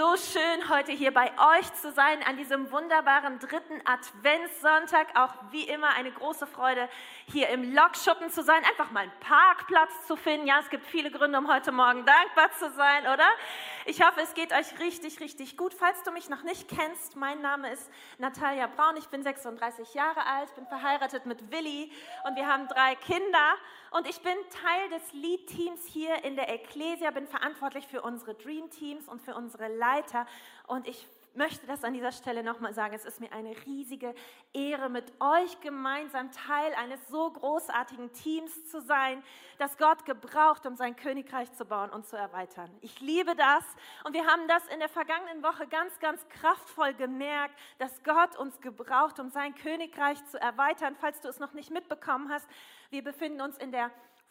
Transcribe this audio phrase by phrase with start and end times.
[0.00, 5.08] So schön, heute hier bei euch zu sein an diesem wunderbaren dritten Adventssonntag.
[5.14, 6.88] Auch wie immer eine große Freude,
[7.30, 10.46] hier im Lokschuppen zu sein, einfach mal einen Parkplatz zu finden.
[10.46, 13.28] Ja, es gibt viele Gründe, um heute Morgen dankbar zu sein, oder?
[13.86, 15.72] Ich hoffe, es geht euch richtig, richtig gut.
[15.72, 18.98] Falls du mich noch nicht kennst, mein Name ist Natalia Braun.
[18.98, 21.90] Ich bin 36 Jahre alt, bin verheiratet mit Willi
[22.24, 23.54] und wir haben drei Kinder.
[23.90, 29.08] Und ich bin Teil des Lead-Teams hier in der Ecclesia, bin verantwortlich für unsere Dream-Teams
[29.08, 30.26] und für unsere Leiter.
[30.66, 32.94] Und ich möchte das an dieser Stelle nochmal sagen.
[32.94, 34.14] Es ist mir eine riesige
[34.52, 39.22] Ehre, mit euch gemeinsam Teil eines so großartigen Teams zu sein,
[39.58, 42.70] das Gott gebraucht, um sein Königreich zu bauen und zu erweitern.
[42.80, 43.64] Ich liebe das
[44.04, 48.60] und wir haben das in der vergangenen Woche ganz, ganz kraftvoll gemerkt, dass Gott uns
[48.60, 50.96] gebraucht, um sein Königreich zu erweitern.
[51.00, 52.48] Falls du es noch nicht mitbekommen hast,
[52.90, 53.90] wir befinden uns in der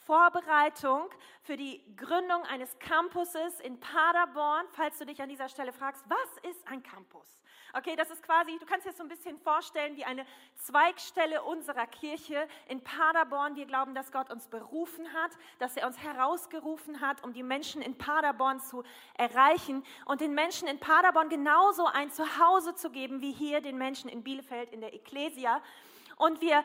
[0.09, 1.07] Vorbereitung
[1.43, 4.65] für die Gründung eines Campuses in Paderborn.
[4.71, 7.27] Falls du dich an dieser Stelle fragst, was ist ein Campus?
[7.73, 11.85] Okay, das ist quasi, du kannst dir so ein bisschen vorstellen wie eine Zweigstelle unserer
[11.85, 13.55] Kirche in Paderborn.
[13.55, 17.83] Wir glauben, dass Gott uns berufen hat, dass er uns herausgerufen hat, um die Menschen
[17.83, 18.81] in Paderborn zu
[19.13, 24.09] erreichen und den Menschen in Paderborn genauso ein Zuhause zu geben wie hier den Menschen
[24.09, 25.61] in Bielefeld in der Ecclesia.
[26.15, 26.63] Und wir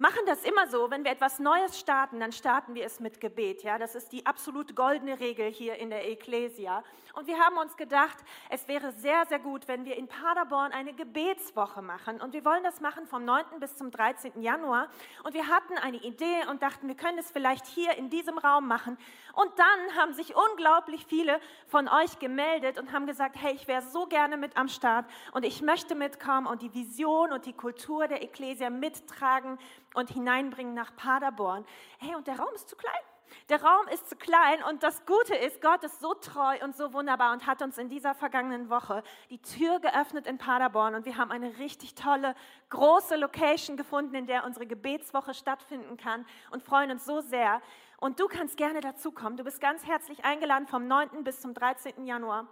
[0.00, 3.62] machen das immer so, wenn wir etwas Neues starten, dann starten wir es mit Gebet.
[3.62, 6.82] Ja, das ist die absolut goldene Regel hier in der Ecclesia.
[7.12, 8.16] Und wir haben uns gedacht,
[8.48, 12.18] es wäre sehr, sehr gut, wenn wir in Paderborn eine Gebetswoche machen.
[12.20, 13.44] Und wir wollen das machen vom 9.
[13.60, 14.40] bis zum 13.
[14.40, 14.88] Januar.
[15.22, 18.66] Und wir hatten eine Idee und dachten, wir können es vielleicht hier in diesem Raum
[18.66, 18.96] machen.
[19.34, 23.82] Und dann haben sich unglaublich viele von euch gemeldet und haben gesagt, hey, ich wäre
[23.82, 28.08] so gerne mit am Start und ich möchte mitkommen und die Vision und die Kultur
[28.08, 29.58] der Ecclesia mittragen
[29.94, 31.64] und hineinbringen nach Paderborn.
[31.98, 33.00] Hey, und der Raum ist zu klein.
[33.48, 36.92] Der Raum ist zu klein und das Gute ist, Gott ist so treu und so
[36.92, 41.16] wunderbar und hat uns in dieser vergangenen Woche die Tür geöffnet in Paderborn und wir
[41.16, 42.34] haben eine richtig tolle,
[42.70, 47.60] große Location gefunden, in der unsere Gebetswoche stattfinden kann und freuen uns so sehr.
[47.98, 49.36] Und du kannst gerne dazukommen.
[49.36, 51.22] Du bist ganz herzlich eingeladen vom 9.
[51.22, 52.06] bis zum 13.
[52.06, 52.46] Januar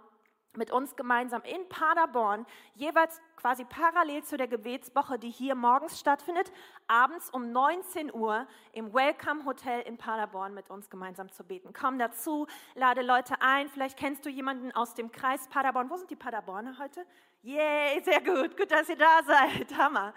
[0.55, 2.45] mit uns gemeinsam in Paderborn,
[2.75, 6.51] jeweils quasi parallel zu der Gebetswoche, die hier morgens stattfindet,
[6.87, 11.73] abends um 19 Uhr im Welcome Hotel in Paderborn mit uns gemeinsam zu beten.
[11.73, 13.69] Komm dazu, lade Leute ein.
[13.69, 15.89] Vielleicht kennst du jemanden aus dem Kreis Paderborn.
[15.89, 17.05] Wo sind die Paderborner heute?
[17.41, 18.57] Yay, sehr gut.
[18.57, 19.77] Gut, dass ihr da seid.
[19.77, 20.13] Hammer.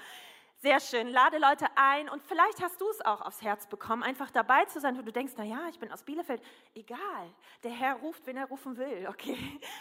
[0.62, 1.08] Sehr schön.
[1.08, 4.78] Lade Leute ein und vielleicht hast du es auch aufs Herz bekommen, einfach dabei zu
[4.78, 6.40] sein, wo du denkst, na ja, ich bin aus Bielefeld.
[6.76, 7.34] Egal,
[7.64, 9.36] der Herr ruft, wenn er rufen will, okay?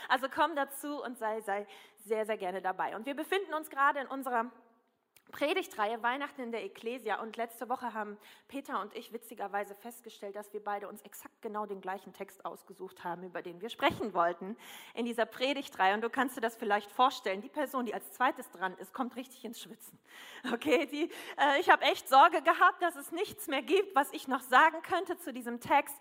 [0.09, 2.96] Also komm dazu und sei, sei sehr, sehr gerne dabei.
[2.96, 4.50] Und wir befinden uns gerade in unserer
[5.31, 10.53] Predigtreihe Weihnachten in der Ecclesia und letzte Woche haben Peter und ich witzigerweise festgestellt, dass
[10.53, 14.58] wir beide uns exakt genau den gleichen Text ausgesucht haben, über den wir sprechen wollten
[14.94, 15.94] in dieser Predigtreihe.
[15.94, 19.16] Und du kannst dir das vielleicht vorstellen, die Person, die als zweites dran ist, kommt
[19.16, 19.97] richtig ins Schwitzen.
[20.53, 24.28] Okay, die, äh, ich habe echt Sorge gehabt, dass es nichts mehr gibt, was ich
[24.28, 25.96] noch sagen könnte zu diesem Text.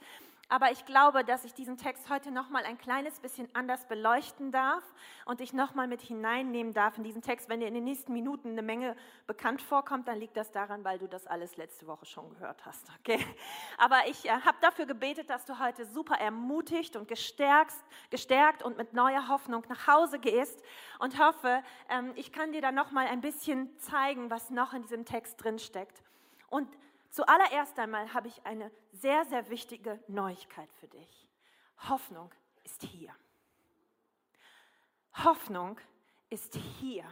[0.50, 4.50] Aber ich glaube, dass ich diesen Text heute noch mal ein kleines bisschen anders beleuchten
[4.50, 4.82] darf
[5.24, 7.48] und dich noch mal mit hineinnehmen darf in diesen Text.
[7.48, 8.96] Wenn dir in den nächsten Minuten eine Menge
[9.28, 12.90] bekannt vorkommt, dann liegt das daran, weil du das alles letzte Woche schon gehört hast.
[12.98, 13.24] Okay?
[13.78, 17.76] Aber ich äh, habe dafür gebetet, dass du heute super ermutigt und gestärkt,
[18.10, 20.60] gestärkt und mit neuer Hoffnung nach Hause gehst
[20.98, 24.82] und hoffe, ähm, ich kann dir dann noch mal ein bisschen zeigen, was noch in
[24.82, 26.02] diesem Text drin steckt.
[26.48, 26.68] Und
[27.10, 31.28] Zuallererst einmal habe ich eine sehr, sehr wichtige Neuigkeit für dich.
[31.88, 32.32] Hoffnung
[32.62, 33.14] ist hier.
[35.24, 35.80] Hoffnung
[36.28, 37.04] ist hier.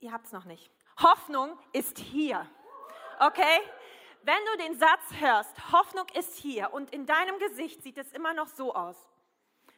[0.00, 0.72] Ihr habt es noch nicht.
[1.00, 2.48] Hoffnung ist hier.
[3.20, 3.60] Okay?
[4.22, 8.34] Wenn du den Satz hörst, Hoffnung ist hier und in deinem Gesicht sieht es immer
[8.34, 8.96] noch so aus,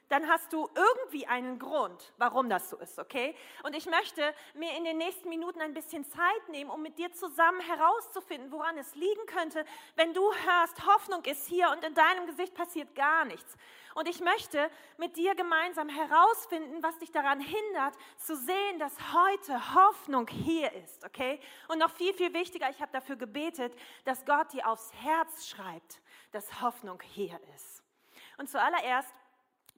[0.09, 3.35] dann hast du irgendwie einen Grund, warum das so ist, okay?
[3.63, 7.13] Und ich möchte mir in den nächsten Minuten ein bisschen Zeit nehmen, um mit dir
[7.13, 9.65] zusammen herauszufinden, woran es liegen könnte,
[9.97, 13.57] wenn du hörst, Hoffnung ist hier und in deinem Gesicht passiert gar nichts.
[13.95, 19.75] Und ich möchte mit dir gemeinsam herausfinden, was dich daran hindert, zu sehen, dass heute
[19.75, 21.41] Hoffnung hier ist, okay?
[21.69, 23.73] Und noch viel, viel wichtiger, ich habe dafür gebetet,
[24.05, 26.01] dass Gott dir aufs Herz schreibt,
[26.33, 27.85] dass Hoffnung hier ist.
[28.37, 29.15] Und zuallererst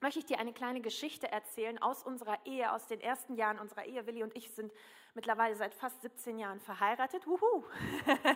[0.01, 3.85] möchte ich dir eine kleine Geschichte erzählen aus unserer Ehe, aus den ersten Jahren unserer
[3.85, 4.07] Ehe.
[4.07, 4.73] Willi und ich sind
[5.15, 7.27] mittlerweile seit fast 17 Jahren verheiratet.
[7.27, 7.65] Wuhu.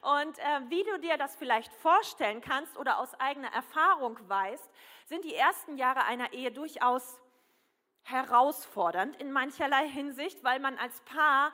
[0.00, 4.70] Und äh, wie du dir das vielleicht vorstellen kannst oder aus eigener Erfahrung weißt,
[5.06, 7.20] sind die ersten Jahre einer Ehe durchaus
[8.04, 11.52] herausfordernd in mancherlei Hinsicht, weil man als Paar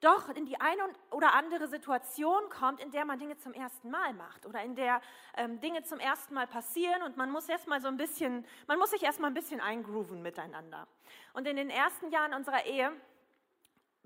[0.00, 4.12] doch in die eine oder andere Situation kommt, in der man Dinge zum ersten Mal
[4.14, 5.00] macht oder in der
[5.36, 8.90] ähm, Dinge zum ersten Mal passieren und man muss erstmal so ein bisschen, man muss
[8.90, 10.86] sich erstmal ein bisschen eingrooven miteinander.
[11.32, 12.92] Und in den ersten Jahren unserer Ehe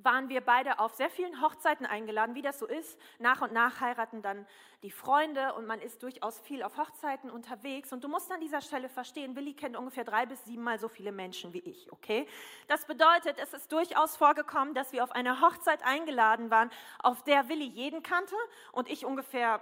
[0.04, 2.98] waren wir beide auf sehr vielen Hochzeiten eingeladen, wie das so ist.
[3.18, 4.46] Nach und nach heiraten dann
[4.82, 7.92] die Freunde und man ist durchaus viel auf Hochzeiten unterwegs.
[7.92, 11.12] Und du musst an dieser Stelle verstehen, Willi kennt ungefähr drei bis siebenmal so viele
[11.12, 12.26] Menschen wie ich, okay?
[12.68, 17.48] Das bedeutet, es ist durchaus vorgekommen, dass wir auf eine Hochzeit eingeladen waren, auf der
[17.48, 18.34] Willi jeden kannte
[18.72, 19.60] und ich ungefähr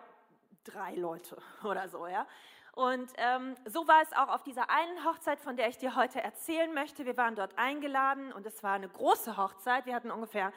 [0.64, 2.26] drei Leute oder so, ja?
[2.78, 6.22] Und ähm, so war es auch auf dieser einen Hochzeit, von der ich dir heute
[6.22, 7.04] erzählen möchte.
[7.06, 9.84] Wir waren dort eingeladen und es war eine große Hochzeit.
[9.84, 10.52] Wir hatten ungefähr,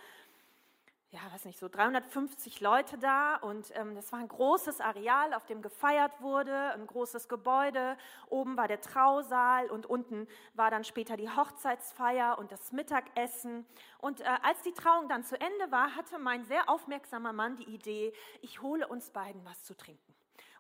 [1.10, 5.48] ja, weiß nicht, so 350 Leute da und ähm, das war ein großes Areal, auf
[5.48, 7.98] dem gefeiert wurde, ein großes Gebäude.
[8.30, 13.66] Oben war der Trausaal und unten war dann später die Hochzeitsfeier und das Mittagessen.
[13.98, 17.74] Und äh, als die Trauung dann zu Ende war, hatte mein sehr aufmerksamer Mann die
[17.74, 20.11] Idee, ich hole uns beiden was zu trinken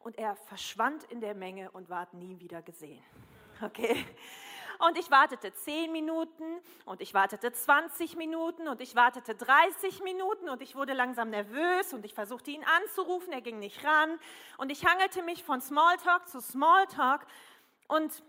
[0.03, 3.03] und er verschwand in der Menge und ward nie wieder gesehen.
[3.61, 4.05] Okay?
[4.79, 6.43] Und ich wartete 10 Minuten
[6.85, 11.93] und ich wartete 20 Minuten und ich wartete 30 Minuten und ich wurde langsam nervös
[11.93, 14.17] und ich versuchte ihn anzurufen, er ging nicht ran
[14.57, 17.27] und ich hangelte mich von Smalltalk zu Smalltalk
[17.87, 18.23] und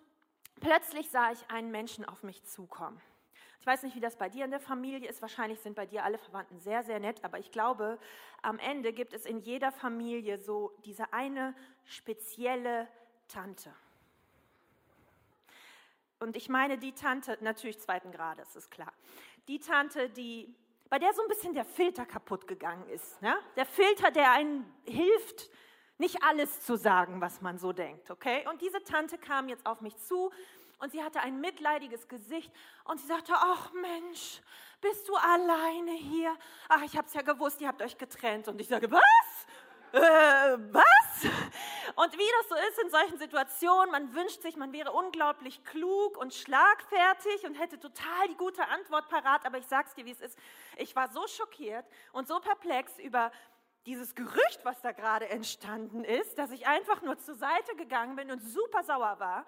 [0.60, 3.00] plötzlich sah ich einen Menschen auf mich zukommen.
[3.62, 5.22] Ich weiß nicht, wie das bei dir in der Familie ist.
[5.22, 7.22] Wahrscheinlich sind bei dir alle Verwandten sehr, sehr nett.
[7.22, 7.96] Aber ich glaube,
[8.42, 11.54] am Ende gibt es in jeder Familie so diese eine
[11.84, 12.88] spezielle
[13.28, 13.72] Tante.
[16.18, 18.92] Und ich meine die Tante, natürlich zweiten Grades, ist klar.
[19.46, 20.52] Die Tante, die,
[20.90, 23.22] bei der so ein bisschen der Filter kaputt gegangen ist.
[23.22, 23.36] Ne?
[23.54, 25.50] Der Filter, der einen hilft,
[25.98, 28.10] nicht alles zu sagen, was man so denkt.
[28.10, 28.44] Okay?
[28.48, 30.32] Und diese Tante kam jetzt auf mich zu
[30.82, 32.52] und sie hatte ein mitleidiges Gesicht
[32.84, 34.42] und sie sagte, ach Mensch,
[34.80, 36.36] bist du alleine hier?
[36.68, 38.48] Ach, ich habe es ja gewusst, ihr habt euch getrennt.
[38.48, 39.46] Und ich sage, was?
[39.92, 41.30] Äh, was?
[41.94, 46.16] Und wie das so ist in solchen Situationen, man wünscht sich, man wäre unglaublich klug
[46.16, 50.20] und schlagfertig und hätte total die gute Antwort parat, aber ich sag's dir, wie es
[50.20, 50.36] ist.
[50.78, 53.30] Ich war so schockiert und so perplex über
[53.86, 58.32] dieses Gerücht, was da gerade entstanden ist, dass ich einfach nur zur Seite gegangen bin
[58.32, 59.46] und super sauer war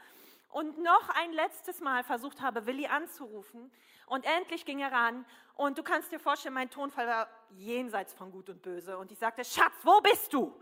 [0.54, 3.72] und noch ein letztes Mal versucht habe, Willi anzurufen.
[4.06, 5.26] Und endlich ging er ran.
[5.56, 8.96] Und du kannst dir vorstellen, mein Tonfall war jenseits von Gut und Böse.
[8.96, 10.54] Und ich sagte, Schatz, wo bist du?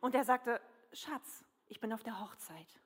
[0.00, 0.60] Und er sagte,
[0.92, 2.80] Schatz, ich bin auf der Hochzeit.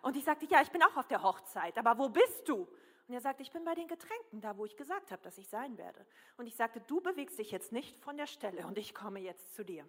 [0.00, 2.66] Und ich sagte, ja, ich bin auch auf der Hochzeit, aber wo bist du?
[3.06, 5.48] Und er sagte, ich bin bei den Getränken, da wo ich gesagt habe, dass ich
[5.48, 6.06] sein werde.
[6.38, 9.54] Und ich sagte, du bewegst dich jetzt nicht von der Stelle und ich komme jetzt
[9.54, 9.86] zu dir.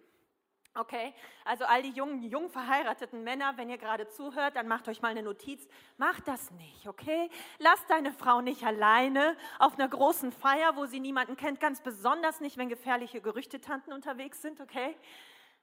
[0.74, 1.12] Okay,
[1.44, 5.08] also all die jungen, jung verheirateten Männer, wenn ihr gerade zuhört, dann macht euch mal
[5.08, 5.66] eine Notiz.
[5.96, 7.28] Macht das nicht, okay?
[7.58, 12.40] Lass deine Frau nicht alleine auf einer großen Feier, wo sie niemanden kennt, ganz besonders
[12.40, 14.96] nicht, wenn gefährliche Gerüchtetanten unterwegs sind, okay?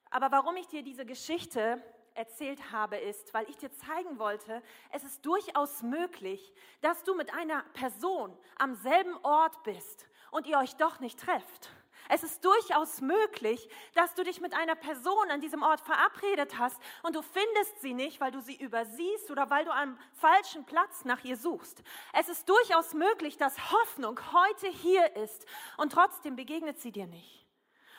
[0.09, 1.81] Aber warum ich dir diese Geschichte
[2.13, 4.61] erzählt habe, ist, weil ich dir zeigen wollte,
[4.91, 10.57] es ist durchaus möglich, dass du mit einer Person am selben Ort bist und ihr
[10.57, 11.71] euch doch nicht trefft.
[12.09, 16.81] Es ist durchaus möglich, dass du dich mit einer Person an diesem Ort verabredet hast
[17.03, 21.05] und du findest sie nicht, weil du sie übersiehst oder weil du am falschen Platz
[21.05, 21.83] nach ihr suchst.
[22.13, 25.45] Es ist durchaus möglich, dass Hoffnung heute hier ist
[25.77, 27.45] und trotzdem begegnet sie dir nicht.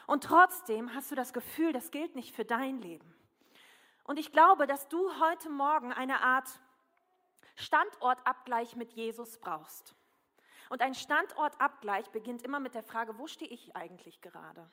[0.06, 3.14] Und trotzdem hast du das Gefühl, das gilt nicht für dein Leben.
[4.04, 6.48] Und ich glaube, dass du heute Morgen eine Art
[7.56, 9.94] Standortabgleich mit Jesus brauchst.
[10.68, 14.68] Und ein Standortabgleich beginnt immer mit der Frage, wo stehe ich eigentlich gerade?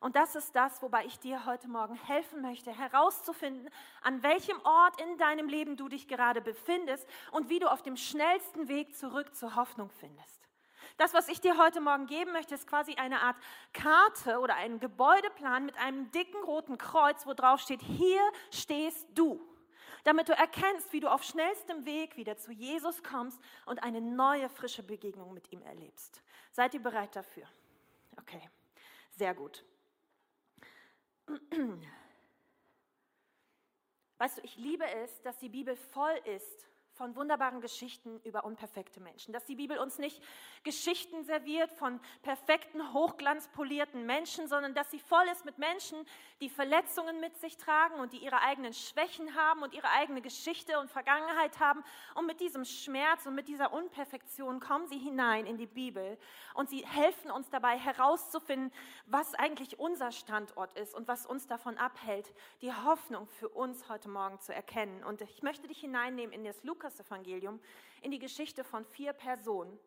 [0.00, 3.70] Und das ist das, wobei ich dir heute Morgen helfen möchte, herauszufinden,
[4.02, 7.96] an welchem Ort in deinem Leben du dich gerade befindest und wie du auf dem
[7.96, 10.46] schnellsten Weg zurück zur Hoffnung findest.
[10.98, 13.36] Das, was ich dir heute Morgen geben möchte, ist quasi eine Art
[13.72, 18.20] Karte oder ein Gebäudeplan mit einem dicken roten Kreuz, wo drauf steht, hier
[18.50, 19.40] stehst du
[20.06, 24.48] damit du erkennst, wie du auf schnellstem Weg wieder zu Jesus kommst und eine neue,
[24.48, 26.22] frische Begegnung mit ihm erlebst.
[26.52, 27.48] Seid ihr bereit dafür?
[28.16, 28.48] Okay,
[29.10, 29.64] sehr gut.
[34.18, 39.00] Weißt du, ich liebe es, dass die Bibel voll ist von wunderbaren Geschichten über unperfekte
[39.00, 39.32] Menschen.
[39.32, 40.22] Dass die Bibel uns nicht
[40.64, 45.98] Geschichten serviert von perfekten, hochglanzpolierten Menschen, sondern dass sie voll ist mit Menschen,
[46.40, 50.78] die Verletzungen mit sich tragen und die ihre eigenen Schwächen haben und ihre eigene Geschichte
[50.80, 51.84] und Vergangenheit haben.
[52.14, 56.18] Und mit diesem Schmerz und mit dieser Unperfektion kommen sie hinein in die Bibel
[56.54, 58.72] und sie helfen uns dabei herauszufinden,
[59.06, 64.08] was eigentlich unser Standort ist und was uns davon abhält, die Hoffnung für uns heute
[64.08, 65.04] Morgen zu erkennen.
[65.04, 67.60] Und ich möchte dich hineinnehmen in das Lukas Lukas-Evangelium
[68.02, 69.78] in die Geschichte von vier Personen.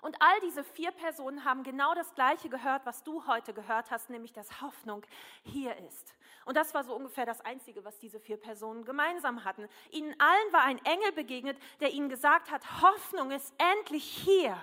[0.00, 4.10] Und all diese vier Personen haben genau das Gleiche gehört, was du heute gehört hast,
[4.10, 5.04] nämlich dass Hoffnung
[5.42, 6.14] hier ist.
[6.44, 9.68] Und das war so ungefähr das Einzige, was diese vier Personen gemeinsam hatten.
[9.90, 14.56] Ihnen allen war ein Engel begegnet, der ihnen gesagt hat, Hoffnung ist endlich hier.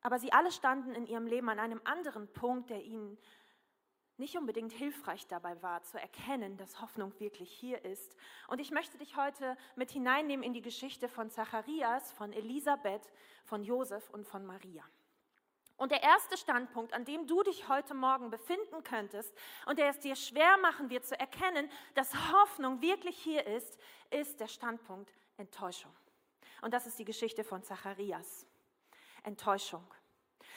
[0.00, 3.18] Aber sie alle standen in ihrem Leben an einem anderen Punkt, der ihnen
[4.18, 8.16] nicht unbedingt hilfreich dabei war, zu erkennen, dass Hoffnung wirklich hier ist.
[8.48, 13.10] Und ich möchte dich heute mit hineinnehmen in die Geschichte von Zacharias, von Elisabeth,
[13.44, 14.84] von Josef und von Maria.
[15.76, 19.98] Und der erste Standpunkt, an dem du dich heute Morgen befinden könntest und der es
[19.98, 23.78] dir schwer machen wird zu erkennen, dass Hoffnung wirklich hier ist,
[24.10, 25.92] ist der Standpunkt Enttäuschung.
[26.60, 28.46] Und das ist die Geschichte von Zacharias.
[29.24, 29.84] Enttäuschung.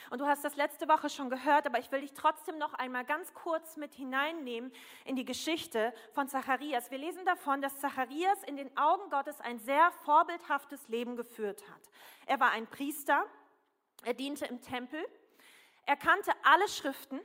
[0.09, 3.05] Und du hast das letzte Woche schon gehört, aber ich will dich trotzdem noch einmal
[3.05, 4.71] ganz kurz mit hineinnehmen
[5.05, 6.91] in die Geschichte von Zacharias.
[6.91, 11.81] Wir lesen davon, dass Zacharias in den Augen Gottes ein sehr vorbildhaftes Leben geführt hat.
[12.25, 13.25] Er war ein Priester,
[14.03, 15.03] er diente im Tempel,
[15.85, 17.19] er kannte alle Schriften,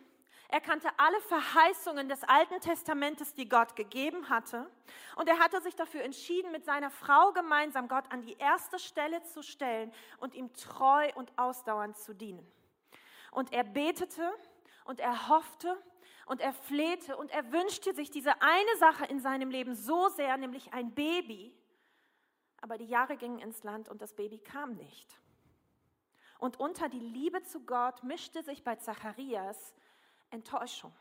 [0.53, 4.69] er kannte alle Verheißungen des Alten Testamentes, die Gott gegeben hatte.
[5.15, 9.23] Und er hatte sich dafür entschieden, mit seiner Frau gemeinsam Gott an die erste Stelle
[9.23, 12.45] zu stellen und ihm treu und ausdauernd zu dienen.
[13.31, 14.31] Und er betete
[14.85, 15.77] und er hoffte
[16.27, 20.37] und er flehte und er wünschte sich diese eine Sache in seinem Leben so sehr,
[20.37, 21.55] nämlich ein Baby.
[22.61, 25.19] Aber die Jahre gingen ins Land und das Baby kam nicht.
[26.39, 29.75] Und unter die Liebe zu Gott mischte sich bei Zacharias
[30.31, 30.93] Enttäuschung.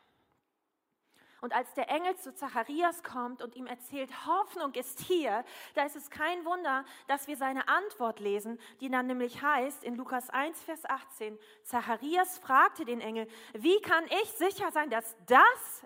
[1.42, 5.96] Und als der Engel zu Zacharias kommt und ihm erzählt, Hoffnung ist hier, da ist
[5.96, 10.62] es kein Wunder, dass wir seine Antwort lesen, die dann nämlich heißt in Lukas 1,
[10.64, 15.84] Vers 18, Zacharias fragte den Engel, wie kann ich sicher sein, dass das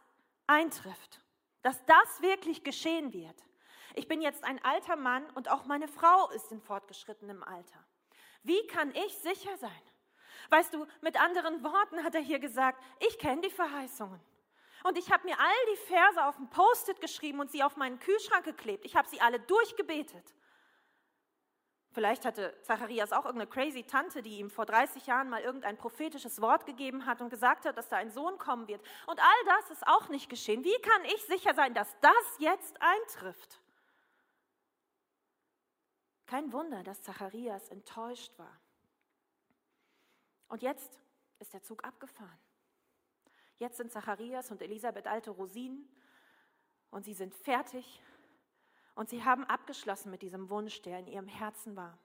[0.47, 1.21] eintrifft,
[1.61, 3.35] dass das wirklich geschehen wird?
[3.95, 7.85] Ich bin jetzt ein alter Mann und auch meine Frau ist in fortgeschrittenem Alter.
[8.41, 9.71] Wie kann ich sicher sein?
[10.49, 14.19] Weißt du, mit anderen Worten hat er hier gesagt, ich kenne die Verheißungen.
[14.83, 17.99] Und ich habe mir all die Verse auf ein Post-it geschrieben und sie auf meinen
[17.99, 18.85] Kühlschrank geklebt.
[18.85, 20.35] Ich habe sie alle durchgebetet.
[21.93, 26.41] Vielleicht hatte Zacharias auch irgendeine crazy Tante, die ihm vor 30 Jahren mal irgendein prophetisches
[26.41, 28.81] Wort gegeben hat und gesagt hat, dass da ein Sohn kommen wird.
[29.05, 30.63] Und all das ist auch nicht geschehen.
[30.63, 33.61] Wie kann ich sicher sein, dass das jetzt eintrifft?
[36.25, 38.59] Kein Wunder, dass Zacharias enttäuscht war.
[40.47, 40.99] Und jetzt
[41.39, 42.39] ist der Zug abgefahren.
[43.63, 45.87] Jetzt sind Zacharias und Elisabeth alte Rosinen
[46.91, 48.03] und sie sind fertig
[48.93, 51.97] und sie haben abgeschlossen mit diesem Wunsch, der in ihrem Herzen war.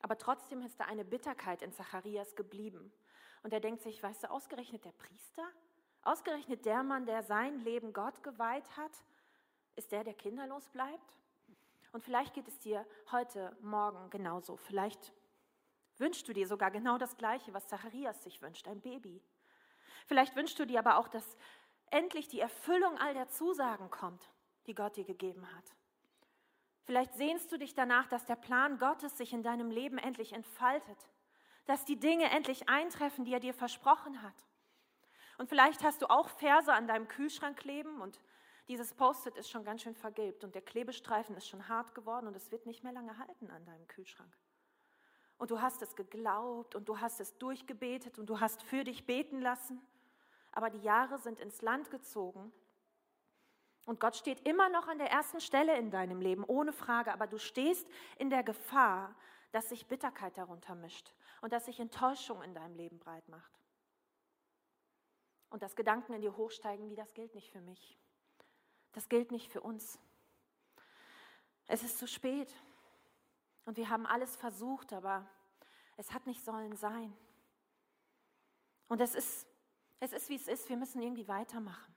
[0.00, 2.94] Aber trotzdem ist da eine Bitterkeit in Zacharias geblieben.
[3.42, 5.46] Und er denkt sich, weißt du, ausgerechnet der Priester,
[6.00, 9.04] ausgerechnet der Mann, der sein Leben Gott geweiht hat,
[9.76, 11.18] ist der, der kinderlos bleibt?
[11.92, 14.56] Und vielleicht geht es dir heute Morgen genauso.
[14.56, 15.12] Vielleicht
[15.98, 19.20] wünschst du dir sogar genau das Gleiche, was Zacharias sich wünscht, ein Baby.
[20.06, 21.36] Vielleicht wünschst du dir aber auch, dass
[21.90, 24.30] endlich die Erfüllung all der Zusagen kommt,
[24.66, 25.74] die Gott dir gegeben hat.
[26.84, 31.08] Vielleicht sehnst du dich danach, dass der Plan Gottes sich in deinem Leben endlich entfaltet,
[31.66, 34.34] dass die Dinge endlich eintreffen, die er dir versprochen hat.
[35.38, 38.20] Und vielleicht hast du auch Verse an deinem Kühlschrank kleben und
[38.68, 42.36] dieses Post-it ist schon ganz schön vergilbt und der Klebestreifen ist schon hart geworden und
[42.36, 44.34] es wird nicht mehr lange halten an deinem Kühlschrank.
[45.38, 49.04] Und du hast es geglaubt und du hast es durchgebetet und du hast für dich
[49.06, 49.80] beten lassen
[50.54, 52.52] aber die Jahre sind ins Land gezogen.
[53.86, 57.26] Und Gott steht immer noch an der ersten Stelle in deinem Leben, ohne Frage, aber
[57.26, 57.86] du stehst
[58.18, 59.14] in der Gefahr,
[59.50, 61.12] dass sich Bitterkeit darunter mischt
[61.42, 63.52] und dass sich Enttäuschung in deinem Leben breit macht.
[65.50, 67.98] Und dass Gedanken in dir hochsteigen, wie das gilt nicht für mich.
[68.92, 69.98] Das gilt nicht für uns.
[71.66, 72.54] Es ist zu spät.
[73.64, 75.26] Und wir haben alles versucht, aber
[75.96, 77.16] es hat nicht sollen sein.
[78.88, 79.46] Und es ist
[80.04, 81.94] es ist, wie es ist, wir müssen irgendwie weitermachen.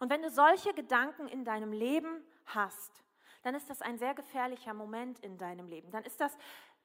[0.00, 3.02] Und wenn du solche Gedanken in deinem Leben hast,
[3.42, 5.90] dann ist das ein sehr gefährlicher Moment in deinem Leben.
[5.90, 6.36] Dann ist das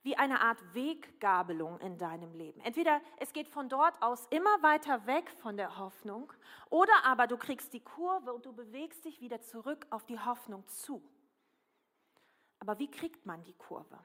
[0.03, 2.61] wie eine Art Weggabelung in deinem Leben.
[2.61, 6.31] Entweder es geht von dort aus immer weiter weg von der Hoffnung
[6.69, 10.65] oder aber du kriegst die Kurve und du bewegst dich wieder zurück auf die Hoffnung
[10.67, 11.01] zu.
[12.59, 13.97] Aber wie kriegt man die Kurve?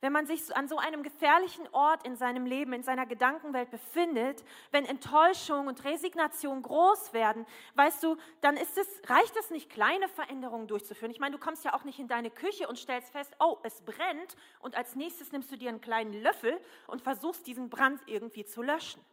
[0.00, 4.44] wenn man sich an so einem gefährlichen Ort in seinem Leben, in seiner Gedankenwelt befindet,
[4.70, 8.68] wenn Enttäuschung und Resignation groß werden, weißt du, dann es,
[9.08, 11.10] reicht es nicht, kleine Veränderungen durchzuführen.
[11.10, 13.82] Ich meine, du kommst ja auch nicht in deine Küche und stellst fest, oh, es
[13.82, 18.44] brennt und als nächstes nimmst du dir einen kleinen Löffel und versuchst diesen Brand irgendwie
[18.44, 19.04] zu löschen.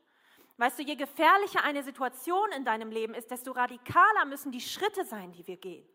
[0.55, 5.05] Weißt du, je gefährlicher eine Situation in deinem Leben ist, desto radikaler müssen die Schritte
[5.05, 5.87] sein, die wir gehen.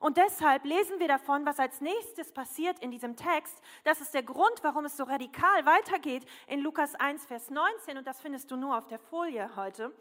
[0.00, 3.60] Und deshalb lesen wir davon, was als nächstes passiert in diesem Text.
[3.84, 7.98] Das ist der Grund, warum es so radikal weitergeht in Lukas 1, Vers 19.
[7.98, 9.92] Und das findest du nur auf der Folie heute.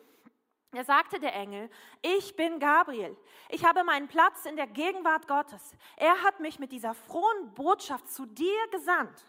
[0.72, 1.70] Da sagte der Engel,
[2.02, 3.16] ich bin Gabriel.
[3.50, 5.74] Ich habe meinen Platz in der Gegenwart Gottes.
[5.96, 9.24] Er hat mich mit dieser frohen Botschaft zu dir gesandt.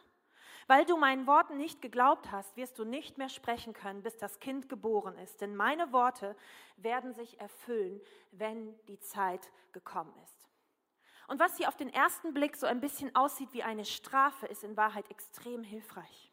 [0.66, 4.40] Weil du meinen Worten nicht geglaubt hast, wirst du nicht mehr sprechen können, bis das
[4.40, 5.40] Kind geboren ist.
[5.40, 6.34] Denn meine Worte
[6.76, 8.00] werden sich erfüllen,
[8.32, 10.35] wenn die Zeit gekommen ist.
[11.28, 14.62] Und was hier auf den ersten Blick so ein bisschen aussieht wie eine Strafe, ist
[14.62, 16.30] in Wahrheit extrem hilfreich.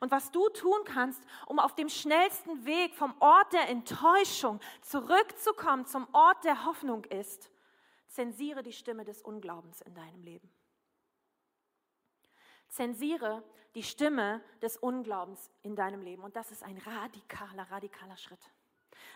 [0.00, 5.86] Und was du tun kannst, um auf dem schnellsten Weg vom Ort der Enttäuschung zurückzukommen
[5.86, 7.50] zum Ort der Hoffnung ist,
[8.08, 10.50] zensiere die Stimme des Unglaubens in deinem Leben.
[12.68, 13.42] Zensiere
[13.74, 16.22] die Stimme des Unglaubens in deinem Leben.
[16.22, 18.40] Und das ist ein radikaler, radikaler Schritt.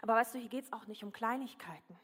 [0.02, 1.98] Aber weißt du, hier geht es auch nicht um Kleinigkeiten.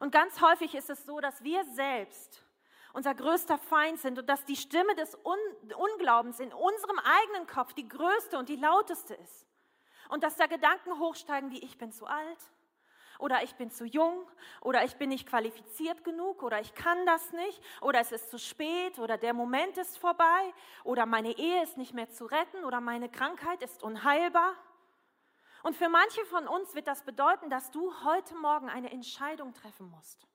[0.00, 2.44] Und ganz häufig ist es so, dass wir selbst
[2.94, 5.38] unser größter Feind sind und dass die Stimme des Un
[5.76, 9.46] Unglaubens in unserem eigenen Kopf die größte und die lauteste ist.
[10.08, 12.38] Und dass da Gedanken hochsteigen wie ich bin zu alt
[13.18, 14.26] oder ich bin zu jung
[14.60, 18.38] oder ich bin nicht qualifiziert genug oder ich kann das nicht oder es ist zu
[18.38, 20.52] spät oder der Moment ist vorbei
[20.84, 24.54] oder meine Ehe ist nicht mehr zu retten oder meine Krankheit ist unheilbar.
[25.64, 29.88] Und für manche von uns wird das bedeuten, dass du heute Morgen eine Entscheidung treffen
[29.88, 30.26] musst.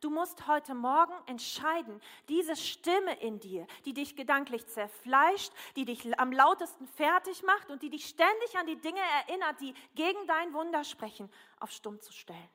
[0.00, 6.18] Du musst heute Morgen entscheiden, diese Stimme in dir, die dich gedanklich zerfleischt, die dich
[6.18, 10.52] am lautesten fertig macht und die dich ständig an die Dinge erinnert, die gegen dein
[10.52, 11.30] Wunder sprechen,
[11.60, 12.50] auf stumm zu stellen.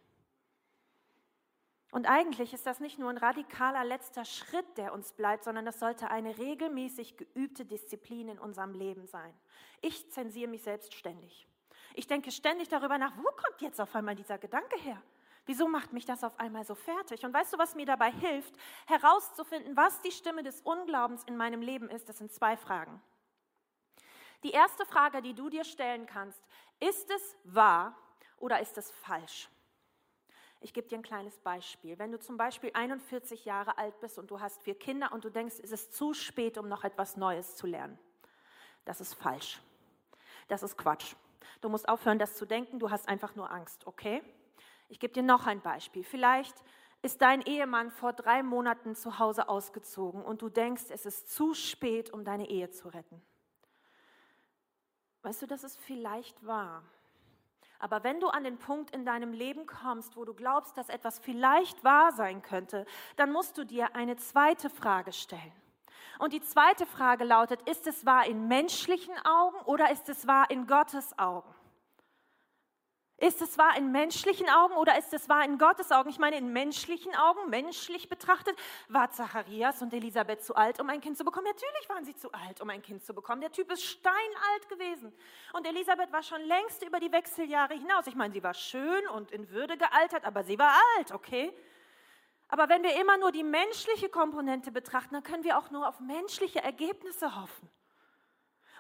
[1.94, 5.80] Und eigentlich ist das nicht nur ein radikaler letzter Schritt, der uns bleibt, sondern das
[5.80, 9.34] sollte eine regelmäßig geübte Disziplin in unserem Leben sein.
[9.80, 11.48] Ich zensiere mich selbst ständig.
[11.94, 15.02] Ich denke ständig darüber nach, wo kommt jetzt auf einmal dieser Gedanke her?
[15.46, 17.26] Wieso macht mich das auf einmal so fertig?
[17.26, 18.54] Und weißt du, was mir dabei hilft,
[18.86, 22.08] herauszufinden, was die Stimme des Unglaubens in meinem Leben ist?
[22.08, 23.02] Das sind zwei Fragen.
[24.44, 26.42] Die erste Frage, die du dir stellen kannst,
[26.80, 27.96] ist es wahr
[28.38, 29.50] oder ist es falsch?
[30.64, 31.98] Ich gebe dir ein kleines Beispiel.
[31.98, 35.30] Wenn du zum Beispiel 41 Jahre alt bist und du hast vier Kinder und du
[35.32, 37.98] denkst, es ist zu spät, um noch etwas Neues zu lernen,
[38.86, 39.60] das ist falsch.
[40.48, 41.16] Das ist Quatsch.
[41.62, 42.80] Du musst aufhören, das zu denken.
[42.80, 44.22] Du hast einfach nur Angst, okay?
[44.90, 46.04] Ich gebe dir noch ein Beispiel.
[46.04, 46.56] Vielleicht
[47.02, 51.54] ist dein Ehemann vor drei Monaten zu Hause ausgezogen und du denkst, es ist zu
[51.54, 53.22] spät, um deine Ehe zu retten.
[55.24, 56.84] Weißt du, das ist vielleicht wahr.
[57.80, 61.18] Aber wenn du an den Punkt in deinem Leben kommst, wo du glaubst, dass etwas
[61.18, 65.52] vielleicht wahr sein könnte, dann musst du dir eine zweite Frage stellen.
[66.22, 70.52] Und die zweite Frage lautet, ist es wahr in menschlichen Augen oder ist es wahr
[70.52, 71.52] in Gottes Augen?
[73.18, 76.12] Ist es wahr in menschlichen Augen oder ist es wahr in Gottes Augen?
[76.12, 78.56] Ich meine, in menschlichen Augen, menschlich betrachtet,
[78.88, 81.48] war Zacharias und Elisabeth zu alt, um ein Kind zu bekommen.
[81.48, 83.42] Natürlich waren sie zu alt, um ein Kind zu bekommen.
[83.42, 85.12] Der Typ ist steinalt gewesen.
[85.54, 88.06] Und Elisabeth war schon längst über die Wechseljahre hinaus.
[88.06, 91.52] Ich meine, sie war schön und in Würde gealtert, aber sie war alt, okay?
[92.52, 96.02] Aber wenn wir immer nur die menschliche Komponente betrachten, dann können wir auch nur auf
[96.02, 97.70] menschliche Ergebnisse hoffen.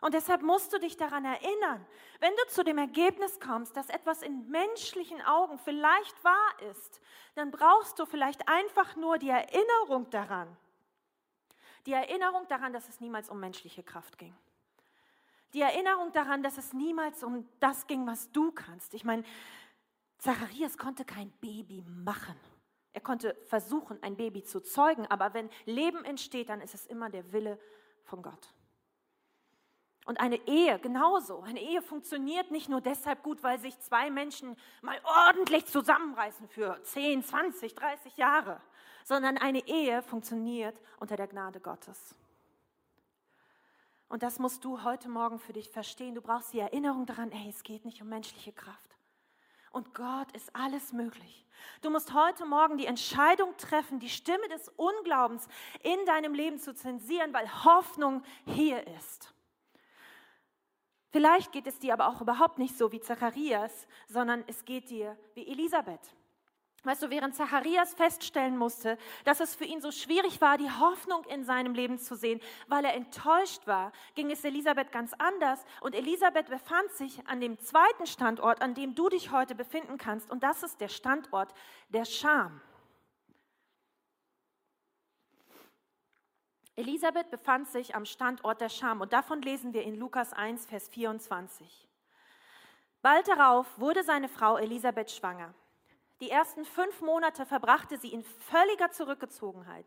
[0.02, 1.86] Und deshalb musst du dich daran erinnern,
[2.20, 7.00] wenn du zu dem Ergebnis kommst, dass etwas in menschlichen Augen vielleicht wahr ist,
[7.36, 10.58] dann brauchst du vielleicht einfach nur die Erinnerung daran.
[11.86, 14.36] Die Erinnerung daran, dass es niemals um menschliche Kraft ging.
[15.54, 18.94] Die Erinnerung daran, dass es niemals um das ging, was du kannst.
[18.96, 19.24] Ich meine,
[20.18, 22.36] Zacharias konnte kein Baby machen.
[22.94, 27.10] Er konnte versuchen, ein Baby zu zeugen, aber wenn Leben entsteht, dann ist es immer
[27.10, 27.58] der Wille
[28.04, 28.54] von Gott.
[30.06, 31.42] Und eine Ehe genauso.
[31.42, 36.82] Eine Ehe funktioniert nicht nur deshalb gut, weil sich zwei Menschen mal ordentlich zusammenreißen für
[36.84, 38.60] 10, 20, 30 Jahre,
[39.06, 42.16] sondern eine Ehe funktioniert unter der Gnade Gottes.
[44.10, 46.16] Und das musst du heute Morgen für dich verstehen.
[46.16, 48.98] Du brauchst die Erinnerung daran, ey, es geht nicht um menschliche Kraft.
[49.72, 51.46] Und Gott ist alles möglich.
[51.82, 55.48] Du musst heute Morgen die Entscheidung treffen, die Stimme des Unglaubens
[55.82, 59.34] in deinem Leben zu zensieren, weil Hoffnung hier ist.
[61.12, 65.18] Vielleicht geht es dir aber auch überhaupt nicht so wie Zacharias, sondern es geht dir
[65.34, 66.16] wie Elisabeth.
[66.84, 71.24] Weißt du, während Zacharias feststellen musste, dass es für ihn so schwierig war, die Hoffnung
[71.26, 75.64] in seinem Leben zu sehen, weil er enttäuscht war, ging es Elisabeth ganz anders.
[75.82, 80.32] Und Elisabeth befand sich an dem zweiten Standort, an dem du dich heute befinden kannst.
[80.32, 81.54] Und das ist der Standort
[81.90, 82.60] der Scham.
[86.76, 89.02] Elisabeth befand sich am Standort der Scham.
[89.02, 91.88] Und davon lesen wir in Lukas 1, Vers 24.
[93.04, 95.54] Bald darauf wurde seine Frau Elisabeth schwanger.
[96.22, 99.86] Die ersten fünf Monate verbrachte sie in völliger Zurückgezogenheit.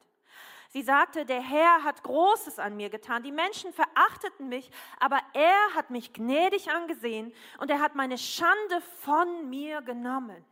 [0.68, 3.22] Sie sagte, der Herr hat Großes an mir getan.
[3.22, 4.68] Die Menschen verachteten mich,
[4.98, 10.44] aber er hat mich gnädig angesehen und er hat meine Schande von mir genommen.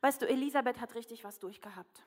[0.00, 2.04] Weißt du, Elisabeth hat richtig was durchgehabt.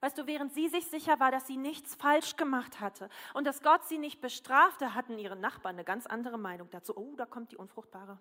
[0.00, 3.62] Weißt du, während sie sich sicher war, dass sie nichts falsch gemacht hatte und dass
[3.62, 6.96] Gott sie nicht bestrafte, hatten ihre Nachbarn eine ganz andere Meinung dazu.
[6.96, 8.18] Oh, da kommt die Unfruchtbare.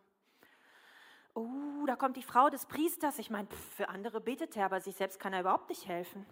[1.33, 3.19] Oh, da kommt die Frau des Priesters.
[3.19, 6.25] Ich meine, für andere betet er, aber sich selbst kann er überhaupt nicht helfen.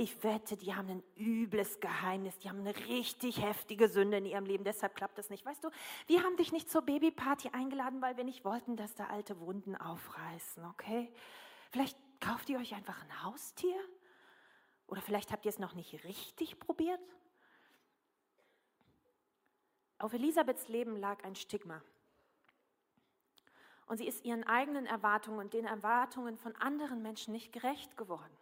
[0.00, 4.44] Ich wette, die haben ein übles Geheimnis, die haben eine richtig heftige Sünde in ihrem
[4.44, 5.44] Leben, deshalb klappt das nicht.
[5.44, 5.70] Weißt du,
[6.06, 9.74] wir haben dich nicht zur Babyparty eingeladen, weil wir nicht wollten, dass da alte Wunden
[9.74, 11.12] aufreißen, okay?
[11.70, 13.76] Vielleicht kauft ihr euch einfach ein Haustier?
[14.86, 17.00] Oder vielleicht habt ihr es noch nicht richtig probiert?
[19.98, 21.82] Auf Elisabeths Leben lag ein Stigma.
[23.88, 28.36] Und sie ist ihren eigenen Erwartungen und den Erwartungen von anderen Menschen nicht gerecht geworden.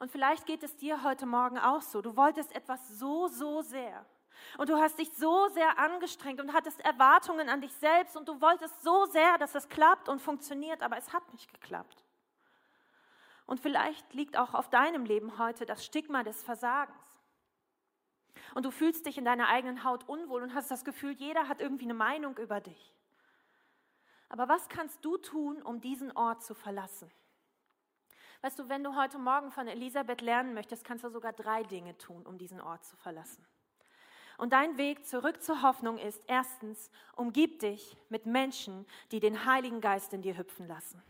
[0.00, 2.02] Und vielleicht geht es dir heute Morgen auch so.
[2.02, 4.04] Du wolltest etwas so, so sehr.
[4.56, 8.40] Und du hast dich so sehr angestrengt und hattest Erwartungen an dich selbst und du
[8.40, 12.04] wolltest so sehr, dass es klappt und funktioniert, aber es hat nicht geklappt.
[13.46, 17.20] Und vielleicht liegt auch auf deinem Leben heute das Stigma des Versagens.
[18.54, 21.60] Und du fühlst dich in deiner eigenen Haut unwohl und hast das Gefühl, jeder hat
[21.60, 22.94] irgendwie eine Meinung über dich.
[24.28, 27.10] Aber was kannst du tun, um diesen Ort zu verlassen?
[28.40, 31.96] Weißt du, wenn du heute Morgen von Elisabeth lernen möchtest, kannst du sogar drei Dinge
[31.98, 33.44] tun, um diesen Ort zu verlassen.
[34.36, 39.80] Und dein Weg zurück zur Hoffnung ist erstens, umgib dich mit Menschen, die den Heiligen
[39.80, 41.02] Geist in dir hüpfen lassen.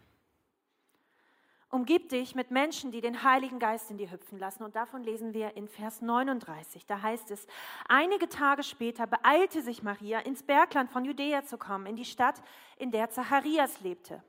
[1.70, 4.62] Umgib dich mit Menschen, die den Heiligen Geist in dir hüpfen lassen.
[4.62, 6.86] Und davon lesen wir in Vers 39.
[6.86, 7.46] Da heißt es,
[7.86, 12.42] einige Tage später beeilte sich Maria, ins Bergland von Judäa zu kommen, in die Stadt,
[12.78, 14.22] in der Zacharias lebte.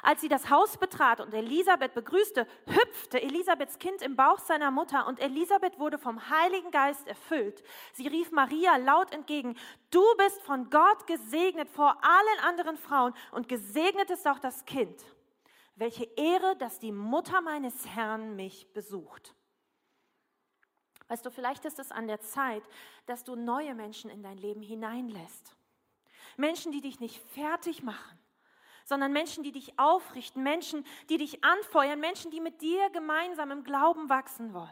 [0.00, 5.08] Als sie das Haus betrat und Elisabeth begrüßte, hüpfte Elisabeths Kind im Bauch seiner Mutter
[5.08, 7.64] und Elisabeth wurde vom Heiligen Geist erfüllt.
[7.94, 9.56] Sie rief Maria laut entgegen,
[9.90, 14.94] du bist von Gott gesegnet vor allen anderen Frauen und gesegnet ist auch das Kind.
[15.76, 19.34] Welche Ehre, dass die Mutter meines Herrn mich besucht.
[21.08, 22.62] Weißt du, vielleicht ist es an der Zeit,
[23.04, 25.54] dass du neue Menschen in dein Leben hineinlässt.
[26.36, 28.18] Menschen, die dich nicht fertig machen,
[28.84, 33.62] sondern Menschen, die dich aufrichten, Menschen, die dich anfeuern, Menschen, die mit dir gemeinsam im
[33.62, 34.68] Glauben wachsen wollen.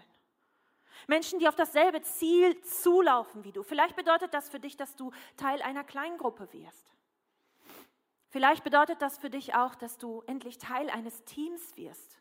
[1.07, 3.63] Menschen, die auf dasselbe Ziel zulaufen wie du.
[3.63, 6.94] Vielleicht bedeutet das für dich, dass du Teil einer Kleingruppe wirst.
[8.35, 12.21] Vielleicht bedeutet das für dich auch, dass du endlich Teil eines Teams wirst,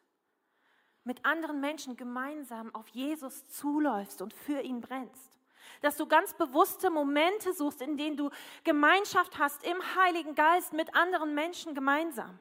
[1.04, 5.40] mit anderen Menschen gemeinsam auf Jesus zuläufst und für ihn brennst.
[5.82, 8.30] Dass du ganz bewusste Momente suchst, in denen du
[8.64, 12.40] Gemeinschaft hast im Heiligen Geist mit anderen Menschen gemeinsam.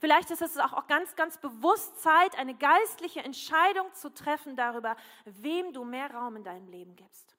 [0.00, 5.72] Vielleicht ist es auch ganz, ganz bewusst Zeit, eine geistliche Entscheidung zu treffen darüber, wem
[5.72, 7.33] du mehr Raum in deinem Leben gibst.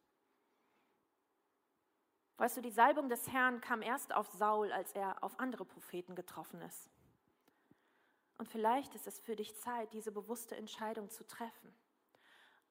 [2.37, 6.15] Weißt du, die Salbung des Herrn kam erst auf Saul, als er auf andere Propheten
[6.15, 6.89] getroffen ist.
[8.37, 11.73] Und vielleicht ist es für dich Zeit, diese bewusste Entscheidung zu treffen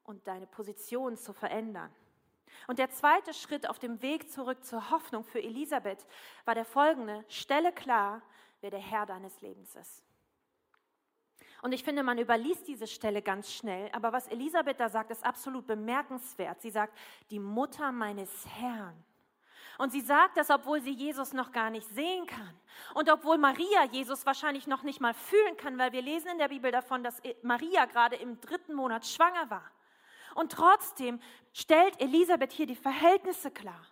[0.02, 1.90] und deine Position zu verändern.
[2.66, 6.06] Und der zweite Schritt auf dem Weg zurück zur Hoffnung für Elisabeth
[6.44, 7.24] war der folgende.
[7.28, 8.22] Stelle klar,
[8.60, 10.04] wer der Herr deines Lebens ist.
[11.62, 13.90] Und ich finde, man überliest diese Stelle ganz schnell.
[13.92, 16.60] Aber was Elisabeth da sagt, ist absolut bemerkenswert.
[16.60, 16.96] Sie sagt,
[17.30, 19.02] die Mutter meines Herrn.
[19.78, 22.54] Und sie sagt das, obwohl sie Jesus noch gar nicht sehen kann.
[22.94, 26.48] Und obwohl Maria Jesus wahrscheinlich noch nicht mal fühlen kann, weil wir lesen in der
[26.48, 29.70] Bibel davon, dass Maria gerade im dritten Monat schwanger war.
[30.34, 31.20] Und trotzdem
[31.52, 33.86] stellt Elisabeth hier die Verhältnisse klar.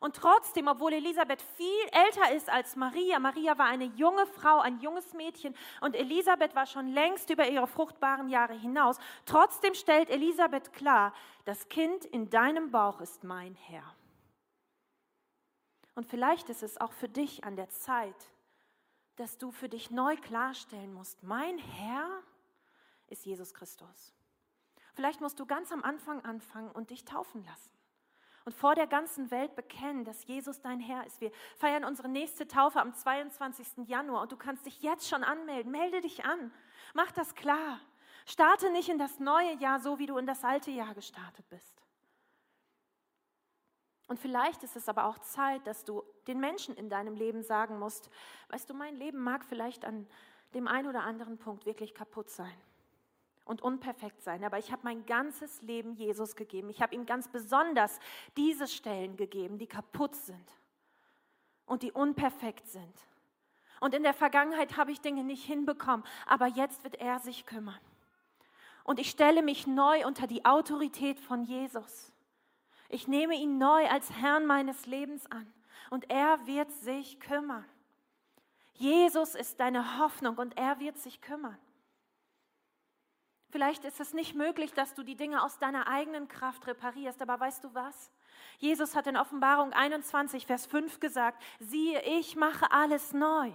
[0.00, 4.78] Und trotzdem, obwohl Elisabeth viel älter ist als Maria, Maria war eine junge Frau, ein
[4.80, 10.72] junges Mädchen und Elisabeth war schon längst über ihre fruchtbaren Jahre hinaus, trotzdem stellt Elisabeth
[10.74, 11.14] klar,
[11.46, 13.94] das Kind in deinem Bauch ist mein Herr.
[15.96, 18.14] Und vielleicht ist es auch für dich an der Zeit,
[19.16, 22.22] dass du für dich neu klarstellen musst, mein Herr
[23.08, 24.14] ist Jesus Christus.
[24.94, 27.70] Vielleicht musst du ganz am Anfang anfangen und dich taufen lassen.
[28.44, 31.20] und vor der ganzen Welt bekennen, dass Jesus dein Herr ist.
[31.20, 33.88] Wir feiern unsere nächste Taufe am 22.
[33.88, 35.72] Januar und du kannst dich jetzt schon anmelden.
[35.72, 36.52] Melde dich an.
[36.94, 37.80] Mach das klar.
[38.24, 41.85] Starte nicht in das neue Jahr so, wie du in das alte Jahr gestartet bist.
[44.08, 47.78] Und vielleicht ist es aber auch Zeit, dass du den Menschen in deinem Leben sagen
[47.78, 48.08] musst,
[48.50, 50.06] weißt du, mein Leben mag vielleicht an
[50.54, 52.56] dem einen oder anderen Punkt wirklich kaputt sein
[53.44, 56.68] und unperfekt sein, aber ich habe mein ganzes Leben Jesus gegeben.
[56.68, 57.98] Ich habe ihm ganz besonders
[58.36, 60.52] diese Stellen gegeben, die kaputt sind
[61.64, 62.94] und die unperfekt sind.
[63.80, 67.78] Und in der Vergangenheit habe ich Dinge nicht hinbekommen, aber jetzt wird er sich kümmern.
[68.84, 72.12] Und ich stelle mich neu unter die Autorität von Jesus.
[72.88, 75.52] Ich nehme ihn neu als Herrn meines Lebens an
[75.90, 77.64] und er wird sich kümmern.
[78.74, 81.58] Jesus ist deine Hoffnung und er wird sich kümmern.
[83.50, 87.40] Vielleicht ist es nicht möglich, dass du die Dinge aus deiner eigenen Kraft reparierst, aber
[87.40, 88.10] weißt du was?
[88.58, 93.50] Jesus hat in Offenbarung 21, Vers 5 gesagt, siehe, ich mache alles neu.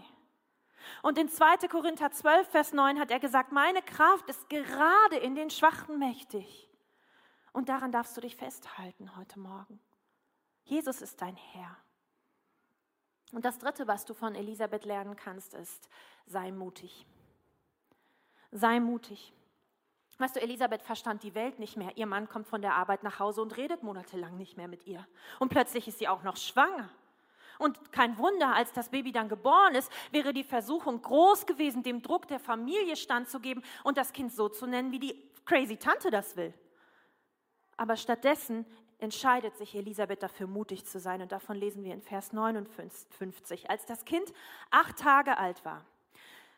[1.03, 1.67] Und in 2.
[1.67, 6.70] Korinther 12, Vers 9 hat er gesagt, meine Kraft ist gerade in den Schwachen mächtig.
[7.53, 9.79] Und daran darfst du dich festhalten heute Morgen.
[10.63, 11.77] Jesus ist dein Herr.
[13.31, 15.89] Und das Dritte, was du von Elisabeth lernen kannst, ist,
[16.25, 17.05] sei mutig.
[18.51, 19.33] Sei mutig.
[20.17, 21.97] Weißt du, Elisabeth verstand die Welt nicht mehr.
[21.97, 25.07] Ihr Mann kommt von der Arbeit nach Hause und redet monatelang nicht mehr mit ihr.
[25.39, 26.89] Und plötzlich ist sie auch noch schwanger.
[27.57, 32.01] Und kein Wunder, als das Baby dann geboren ist, wäre die Versuchung groß gewesen, dem
[32.01, 36.35] Druck der Familie standzugeben und das Kind so zu nennen, wie die crazy Tante das
[36.35, 36.53] will.
[37.81, 38.63] Aber stattdessen
[38.99, 41.19] entscheidet sich Elisabeth dafür, mutig zu sein.
[41.19, 43.71] Und davon lesen wir in Vers 59.
[43.71, 44.31] Als das Kind
[44.69, 45.83] acht Tage alt war,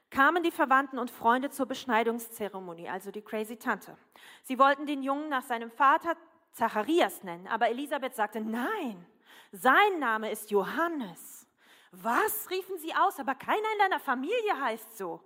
[0.09, 3.95] kamen die Verwandten und Freunde zur Beschneidungszeremonie, also die crazy Tante.
[4.41, 6.17] Sie wollten den Jungen nach seinem Vater
[6.51, 9.05] Zacharias nennen, aber Elisabeth sagte, nein,
[9.53, 11.47] sein Name ist Johannes.
[11.93, 12.49] Was?
[12.49, 15.21] riefen sie aus, aber keiner in deiner Familie heißt so.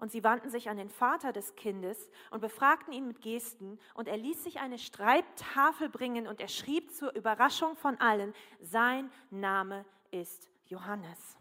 [0.00, 3.78] Und sie wandten sich an den Vater des Kindes und befragten ihn mit Gesten.
[3.92, 9.12] Und er ließ sich eine Streibtafel bringen und er schrieb zur Überraschung von allen, sein
[9.28, 11.36] Name ist Johannes.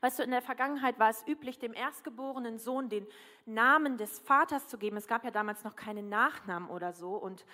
[0.00, 3.06] Weißt du, in der Vergangenheit war es üblich, dem erstgeborenen Sohn den
[3.44, 4.96] Namen des Vaters zu geben.
[4.96, 7.14] Es gab ja damals noch keine Nachnamen oder so.
[7.14, 7.44] Und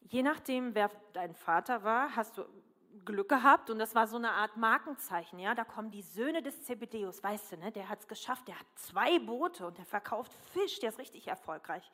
[0.00, 2.44] je nachdem, wer dein Vater war, hast du
[3.04, 5.38] Glück gehabt und das war so eine Art Markenzeichen.
[5.38, 7.72] Ja, da kommen die Söhne des Zebedeus, weißt du, ne?
[7.72, 8.48] Der hat es geschafft.
[8.48, 10.78] Der hat zwei Boote und der verkauft Fisch.
[10.80, 11.90] Der ist richtig erfolgreich.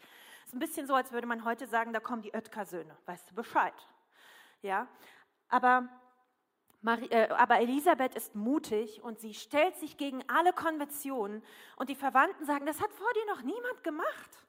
[0.46, 2.96] Ist ein bisschen so, als würde man heute sagen, da kommen die Oetker-Söhne.
[3.06, 3.74] Weißt du Bescheid?
[4.62, 4.88] Ja,
[5.48, 5.88] aber
[6.82, 11.42] Marie, äh, aber Elisabeth ist mutig und sie stellt sich gegen alle Konventionen
[11.76, 14.45] und die Verwandten sagen, das hat vor dir noch niemand gemacht.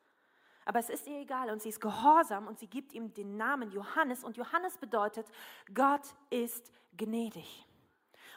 [0.67, 3.71] Aber es ist ihr egal und sie ist gehorsam und sie gibt ihm den Namen
[3.71, 5.25] Johannes und Johannes bedeutet,
[5.73, 7.65] Gott ist gnädig.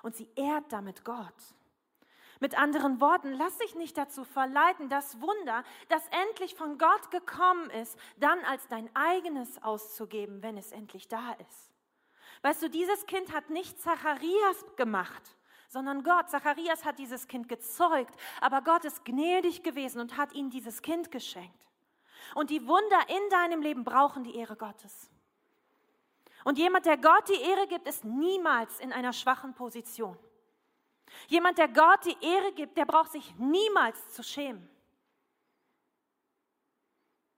[0.05, 1.35] Und sie ehrt damit Gott.
[2.39, 7.69] Mit anderen Worten, lass dich nicht dazu verleiten, das Wunder, das endlich von Gott gekommen
[7.71, 11.73] ist, dann als dein eigenes auszugeben, wenn es endlich da ist.
[12.43, 16.31] Weißt du, dieses Kind hat nicht Zacharias gemacht, sondern Gott.
[16.31, 21.11] Zacharias hat dieses Kind gezeugt, aber Gott ist gnädig gewesen und hat ihm dieses Kind
[21.11, 21.70] geschenkt.
[22.35, 25.11] Und die Wunder in deinem Leben brauchen die Ehre Gottes.
[26.45, 30.19] Und jemand, der Gott die Ehre gibt, ist niemals in einer schwachen Position.
[31.29, 34.69] Jemand, der Gott die Ehre gibt, der braucht sich niemals zu schämen.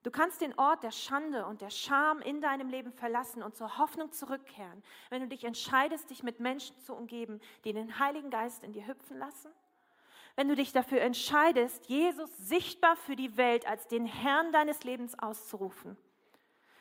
[0.03, 3.79] Du kannst den Ort der Schande und der Scham in deinem Leben verlassen und zur
[3.79, 8.64] Hoffnung zurückkehren, wenn du dich entscheidest, dich mit Menschen zu umgeben, die den Heiligen Geist
[8.64, 9.53] in dir hüpfen lassen
[10.37, 15.18] wenn du dich dafür entscheidest, Jesus sichtbar für die Welt als den Herrn deines Lebens
[15.18, 15.97] auszurufen.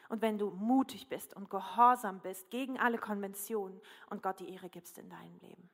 [0.09, 4.69] Und wenn du mutig bist und gehorsam bist gegen alle Konventionen und Gott die Ehre
[4.69, 5.69] gibst in deinem Leben.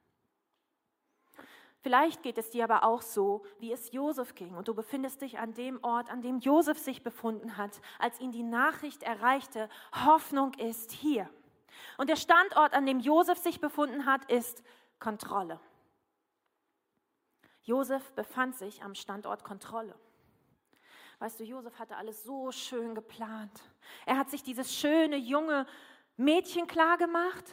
[1.81, 5.39] Vielleicht geht es dir aber auch so, wie es Josef ging und du befindest dich
[5.39, 9.69] an dem Ort, an dem Josef sich befunden hat, als ihn die Nachricht erreichte,
[10.05, 11.29] Hoffnung ist hier.
[11.97, 14.63] Und der Standort, an dem Josef sich befunden hat, ist
[14.99, 15.59] Kontrolle.
[17.67, 19.93] Josef befand sich am Standort Kontrolle.
[21.19, 23.61] Weißt du, Josef hatte alles so schön geplant.
[24.05, 25.65] Er hat sich dieses schöne junge
[26.15, 27.43] Mädchen klar gemacht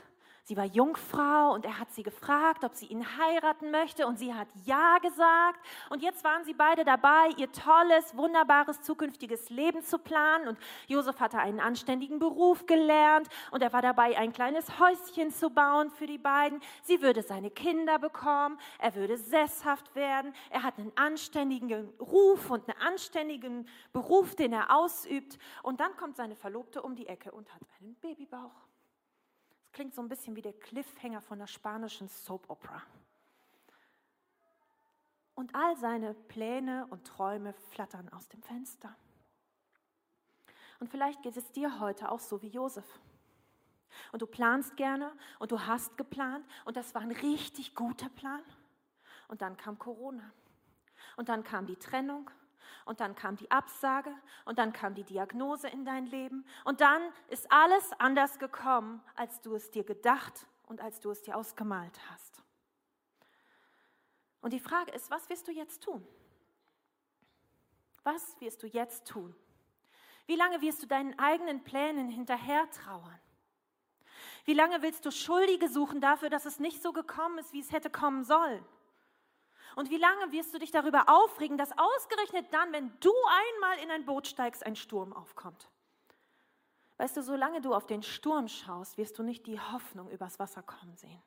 [0.46, 4.34] Sie war Jungfrau und er hat sie gefragt, ob sie ihn heiraten möchte und sie
[4.34, 5.58] hat ja gesagt.
[5.88, 10.48] Und jetzt waren sie beide dabei, ihr tolles, wunderbares zukünftiges Leben zu planen.
[10.48, 15.48] Und Josef hatte einen anständigen Beruf gelernt und er war dabei, ein kleines Häuschen zu
[15.48, 16.60] bauen für die beiden.
[16.82, 22.68] Sie würde seine Kinder bekommen, er würde sesshaft werden, er hat einen anständigen Ruf und
[22.68, 25.38] einen anständigen Beruf, den er ausübt.
[25.62, 28.63] Und dann kommt seine Verlobte um die Ecke und hat einen Babybauch.
[29.74, 32.80] Klingt so ein bisschen wie der Cliffhanger von der spanischen Soap Opera.
[35.34, 38.96] Und all seine Pläne und Träume flattern aus dem Fenster.
[40.78, 42.86] Und vielleicht geht es dir heute auch so wie Josef.
[44.12, 48.42] Und du planst gerne und du hast geplant und das war ein richtig guter Plan.
[49.28, 50.32] Und dann kam Corona.
[51.16, 52.30] Und dann kam die Trennung.
[52.84, 54.14] Und dann kam die Absage.
[54.44, 56.44] Und dann kam die Diagnose in dein Leben.
[56.64, 61.22] Und dann ist alles anders gekommen, als du es dir gedacht und als du es
[61.22, 62.42] dir ausgemalt hast.
[64.40, 66.06] Und die Frage ist, was wirst du jetzt tun?
[68.02, 69.34] Was wirst du jetzt tun?
[70.26, 73.20] Wie lange wirst du deinen eigenen Plänen hinterher trauern?
[74.44, 77.72] Wie lange willst du Schuldige suchen dafür, dass es nicht so gekommen ist, wie es
[77.72, 78.64] hätte kommen sollen?
[79.76, 83.12] Und wie lange wirst du dich darüber aufregen, dass ausgerechnet dann, wenn du
[83.54, 85.68] einmal in ein Boot steigst, ein Sturm aufkommt?
[86.96, 90.62] Weißt du, solange du auf den Sturm schaust, wirst du nicht die Hoffnung übers Wasser
[90.62, 91.22] kommen sehen.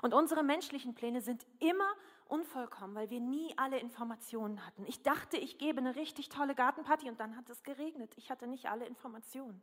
[0.00, 1.92] Und unsere menschlichen Pläne sind immer
[2.26, 4.84] unvollkommen, weil wir nie alle Informationen hatten.
[4.86, 8.14] Ich dachte, ich gebe eine richtig tolle Gartenparty und dann hat es geregnet.
[8.16, 9.62] Ich hatte nicht alle Informationen.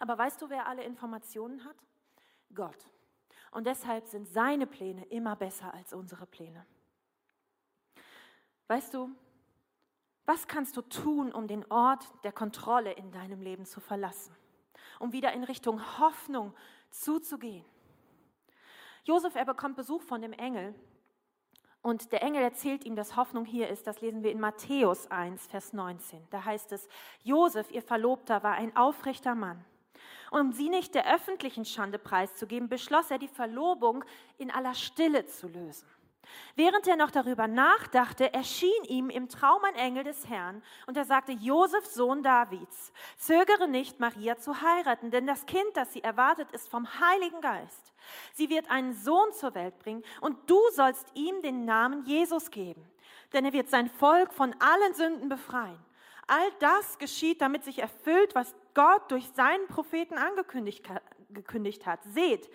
[0.00, 1.76] Aber weißt du, wer alle Informationen hat?
[2.54, 2.88] Gott.
[3.52, 6.66] Und deshalb sind seine Pläne immer besser als unsere Pläne.
[8.66, 9.10] Weißt du,
[10.24, 14.34] was kannst du tun, um den Ort der Kontrolle in deinem Leben zu verlassen?
[14.98, 16.54] Um wieder in Richtung Hoffnung
[16.90, 17.64] zuzugehen?
[19.04, 20.74] Josef, er bekommt Besuch von dem Engel.
[21.82, 23.86] Und der Engel erzählt ihm, dass Hoffnung hier ist.
[23.86, 26.26] Das lesen wir in Matthäus 1, Vers 19.
[26.30, 26.88] Da heißt es,
[27.22, 29.62] Josef, ihr Verlobter, war ein aufrechter Mann
[30.32, 34.04] um sie nicht der öffentlichen Schande preiszugeben, beschloss er, die Verlobung
[34.38, 35.86] in aller Stille zu lösen.
[36.54, 41.04] Während er noch darüber nachdachte, erschien ihm im Traum ein Engel des Herrn und er
[41.04, 46.50] sagte, Josef, Sohn Davids, zögere nicht, Maria zu heiraten, denn das Kind, das sie erwartet,
[46.52, 47.92] ist vom Heiligen Geist.
[48.34, 52.84] Sie wird einen Sohn zur Welt bringen und du sollst ihm den Namen Jesus geben,
[53.32, 55.78] denn er wird sein Volk von allen Sünden befreien.
[56.26, 62.04] All das geschieht, damit sich erfüllt, was Gott durch seinen Propheten angekündigt hat.
[62.04, 62.50] Seht,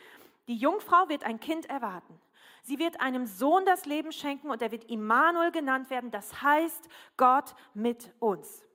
[0.47, 2.19] die Jungfrau wird ein Kind erwarten.
[2.63, 6.11] Sie wird einem Sohn das Leben schenken und er wird Immanuel genannt werden.
[6.11, 8.65] Das heißt Gott mit uns.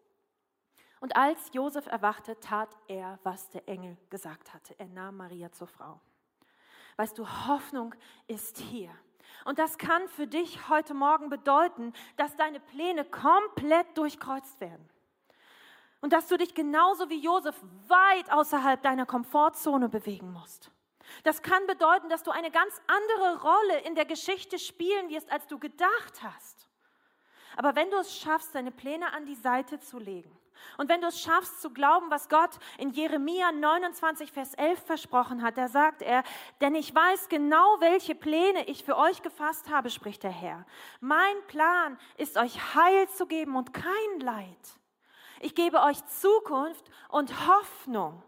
[1.00, 4.74] Und als Josef erwachte, tat er, was der Engel gesagt hatte.
[4.78, 6.00] Er nahm Maria zur Frau.
[6.96, 7.94] Weißt du, Hoffnung
[8.28, 8.90] ist hier.
[9.44, 14.88] Und das kann für dich heute Morgen bedeuten, dass deine Pläne komplett durchkreuzt werden.
[16.02, 17.56] Und dass du dich genauso wie Josef
[17.88, 20.70] weit außerhalb deiner Komfortzone bewegen musst.
[21.24, 25.46] Das kann bedeuten, dass du eine ganz andere Rolle in der Geschichte spielen wirst, als
[25.46, 26.68] du gedacht hast.
[27.56, 30.30] Aber wenn du es schaffst, deine Pläne an die Seite zu legen
[30.78, 35.42] und wenn du es schaffst zu glauben, was Gott in Jeremia 29, Vers 11 versprochen
[35.42, 36.22] hat, da sagt er,
[36.60, 40.64] denn ich weiß genau, welche Pläne ich für euch gefasst habe, spricht der Herr.
[41.00, 44.78] Mein Plan ist euch Heil zu geben und kein Leid.
[45.42, 48.22] Ich gebe euch Zukunft und Hoffnung.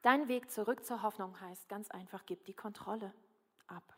[0.00, 3.12] Dein Weg zurück zur Hoffnung heißt ganz einfach, gib die Kontrolle
[3.66, 3.94] ab.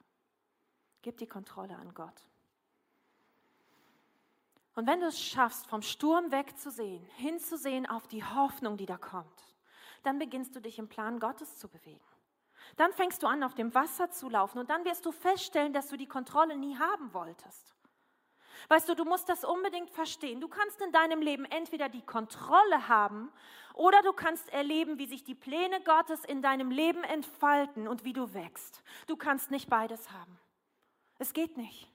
[1.02, 2.26] Gib die Kontrolle an Gott.
[4.74, 9.54] Und wenn du es schaffst, vom Sturm wegzusehen, hinzusehen auf die Hoffnung, die da kommt,
[10.02, 12.04] dann beginnst du dich im Plan Gottes zu bewegen.
[12.76, 15.86] Dann fängst du an, auf dem Wasser zu laufen und dann wirst du feststellen, dass
[15.86, 17.77] du die Kontrolle nie haben wolltest.
[18.68, 20.40] Weißt du, du musst das unbedingt verstehen.
[20.40, 23.30] Du kannst in deinem Leben entweder die Kontrolle haben
[23.74, 28.12] oder du kannst erleben, wie sich die Pläne Gottes in deinem Leben entfalten und wie
[28.12, 28.82] du wächst.
[29.06, 30.38] Du kannst nicht beides haben.
[31.18, 31.88] Es geht nicht.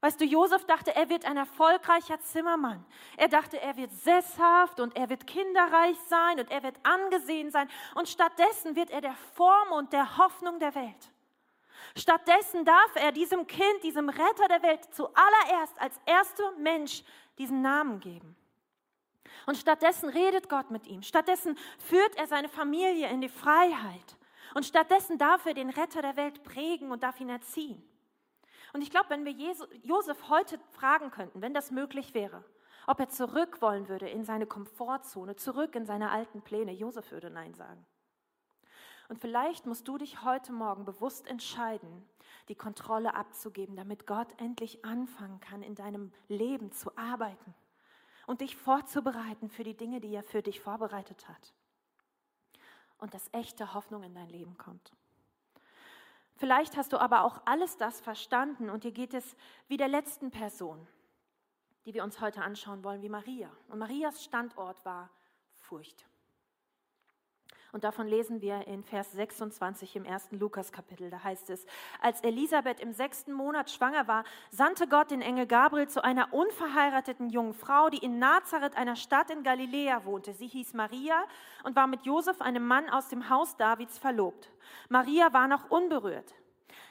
[0.00, 2.84] Weißt du, Josef dachte, er wird ein erfolgreicher Zimmermann.
[3.16, 7.68] Er dachte, er wird sesshaft und er wird kinderreich sein und er wird angesehen sein.
[7.94, 11.10] Und stattdessen wird er der Form und der Hoffnung der Welt.
[11.94, 17.04] Stattdessen darf er diesem Kind, diesem Retter der Welt zuallererst als erster Mensch
[17.38, 18.36] diesen Namen geben.
[19.46, 21.02] Und stattdessen redet Gott mit ihm.
[21.02, 24.16] Stattdessen führt er seine Familie in die Freiheit.
[24.54, 27.82] Und stattdessen darf er den Retter der Welt prägen und darf ihn erziehen.
[28.72, 29.32] Und ich glaube, wenn wir
[29.82, 32.44] Josef heute fragen könnten, wenn das möglich wäre,
[32.86, 37.30] ob er zurück wollen würde in seine Komfortzone, zurück in seine alten Pläne, Josef würde
[37.30, 37.84] Nein sagen.
[39.08, 42.04] Und vielleicht musst du dich heute Morgen bewusst entscheiden,
[42.48, 47.54] die Kontrolle abzugeben, damit Gott endlich anfangen kann, in deinem Leben zu arbeiten
[48.26, 51.52] und dich vorzubereiten für die Dinge, die er für dich vorbereitet hat.
[52.98, 54.92] Und dass echte Hoffnung in dein Leben kommt.
[56.36, 59.36] Vielleicht hast du aber auch alles das verstanden und dir geht es
[59.68, 60.86] wie der letzten Person,
[61.84, 63.50] die wir uns heute anschauen wollen, wie Maria.
[63.68, 65.10] Und Marias Standort war
[65.54, 66.06] Furcht.
[67.76, 71.10] Und davon lesen wir in Vers 26 im ersten Lukas-Kapitel.
[71.10, 71.66] Da heißt es,
[72.00, 77.28] als Elisabeth im sechsten Monat schwanger war, sandte Gott den Engel Gabriel zu einer unverheirateten
[77.28, 80.32] jungen Frau, die in Nazareth, einer Stadt in Galiläa, wohnte.
[80.32, 81.22] Sie hieß Maria
[81.64, 84.50] und war mit Josef, einem Mann aus dem Haus Davids, verlobt.
[84.88, 86.34] Maria war noch unberührt.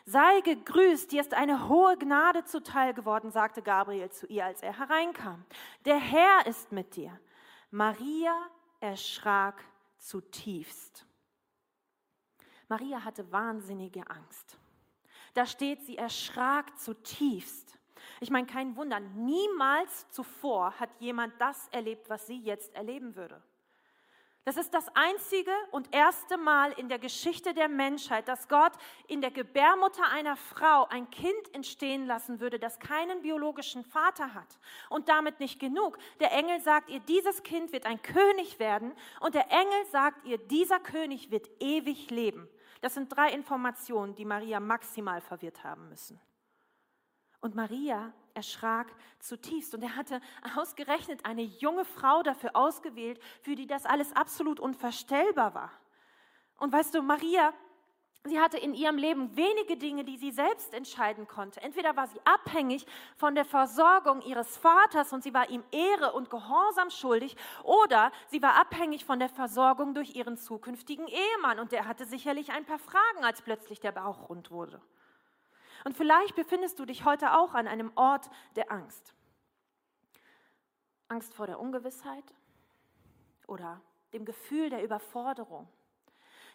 [0.06, 4.78] Sei gegrüßt, dir ist eine hohe Gnade zuteil geworden, sagte Gabriel zu ihr, als er
[4.78, 5.46] hereinkam.
[5.86, 7.20] Der Herr ist mit dir.
[7.72, 8.38] Maria
[8.82, 9.64] erschrak
[10.06, 11.06] zutiefst.
[12.68, 14.58] Maria hatte wahnsinnige Angst.
[15.34, 17.78] Da steht, sie erschrak zutiefst.
[18.22, 23.42] Ich meine, kein Wunder, niemals zuvor hat jemand das erlebt, was sie jetzt erleben würde.
[24.46, 28.74] Das ist das einzige und erste Mal in der Geschichte der Menschheit, dass Gott
[29.08, 34.60] in der Gebärmutter einer Frau ein Kind entstehen lassen würde, das keinen biologischen Vater hat.
[34.90, 35.98] Und damit nicht genug.
[36.20, 38.94] Der Engel sagt ihr, dieses Kind wird ein König werden.
[39.20, 42.48] Und der Engel sagt ihr, dieser König wird ewig leben.
[42.82, 46.22] Das sind drei Informationen, die Maria maximal verwirrt haben müssen.
[47.42, 49.74] Und Maria erschrak zutiefst.
[49.74, 50.22] Und er hatte
[50.56, 55.72] ausgerechnet eine junge Frau dafür ausgewählt, für die das alles absolut unvorstellbar war.
[56.58, 57.54] Und weißt du, Maria,
[58.24, 61.62] sie hatte in ihrem Leben wenige Dinge, die sie selbst entscheiden konnte.
[61.62, 62.86] Entweder war sie abhängig
[63.18, 68.42] von der Versorgung ihres Vaters und sie war ihm Ehre und Gehorsam schuldig, oder sie
[68.42, 71.60] war abhängig von der Versorgung durch ihren zukünftigen Ehemann.
[71.60, 74.82] Und der hatte sicherlich ein paar Fragen, als plötzlich der Bauch rund wurde.
[75.86, 79.14] Und vielleicht befindest du dich heute auch an einem Ort der Angst.
[81.08, 82.24] Angst vor der Ungewissheit
[83.48, 83.80] oder
[84.12, 85.70] dem Gefühl der Überforderung,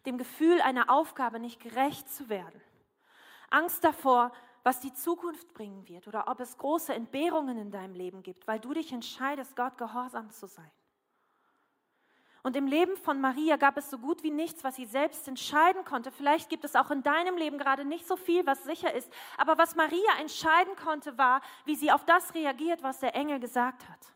[0.05, 2.61] dem Gefühl einer Aufgabe nicht gerecht zu werden.
[3.51, 4.33] Angst davor,
[4.65, 8.59] was die Zukunft bringen wird oder ob es große Entbehrungen in deinem Leben gibt, weil
[8.59, 10.71] du dich entscheidest, Gott gehorsam zu sein.
[12.43, 15.85] Und im Leben von Maria gab es so gut wie nichts, was sie selbst entscheiden
[15.85, 16.11] konnte.
[16.11, 19.13] Vielleicht gibt es auch in deinem Leben gerade nicht so viel, was sicher ist.
[19.37, 23.87] Aber was Maria entscheiden konnte, war, wie sie auf das reagiert, was der Engel gesagt
[23.89, 24.15] hat.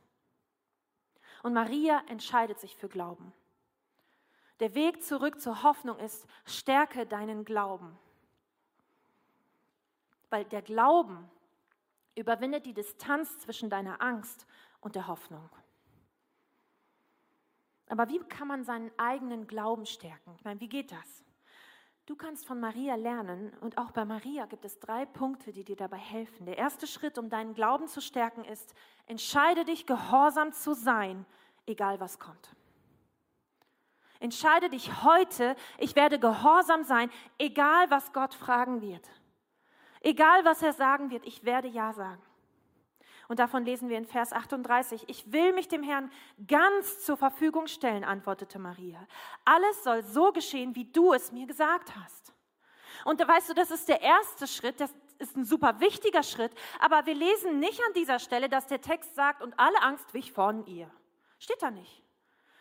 [1.42, 3.34] Und Maria entscheidet sich für Glauben.
[4.60, 7.98] Der Weg zurück zur Hoffnung ist, stärke deinen Glauben.
[10.30, 11.30] Weil der Glauben
[12.14, 14.46] überwindet die Distanz zwischen deiner Angst
[14.80, 15.50] und der Hoffnung.
[17.88, 20.34] Aber wie kann man seinen eigenen Glauben stärken?
[20.36, 21.24] Ich meine, wie geht das?
[22.06, 25.76] Du kannst von Maria lernen und auch bei Maria gibt es drei Punkte, die dir
[25.76, 26.44] dabei helfen.
[26.44, 28.74] Der erste Schritt, um deinen Glauben zu stärken, ist,
[29.06, 31.24] entscheide dich, gehorsam zu sein,
[31.66, 32.54] egal was kommt.
[34.20, 39.08] Entscheide dich heute, ich werde gehorsam sein, egal was Gott fragen wird.
[40.00, 42.22] Egal was er sagen wird, ich werde Ja sagen.
[43.28, 45.08] Und davon lesen wir in Vers 38.
[45.08, 46.10] Ich will mich dem Herrn
[46.46, 49.06] ganz zur Verfügung stellen, antwortete Maria.
[49.44, 52.32] Alles soll so geschehen, wie du es mir gesagt hast.
[53.04, 56.52] Und da weißt du, das ist der erste Schritt, das ist ein super wichtiger Schritt,
[56.80, 60.32] aber wir lesen nicht an dieser Stelle, dass der Text sagt, und alle Angst wich
[60.32, 60.90] von ihr.
[61.38, 62.02] Steht da nicht.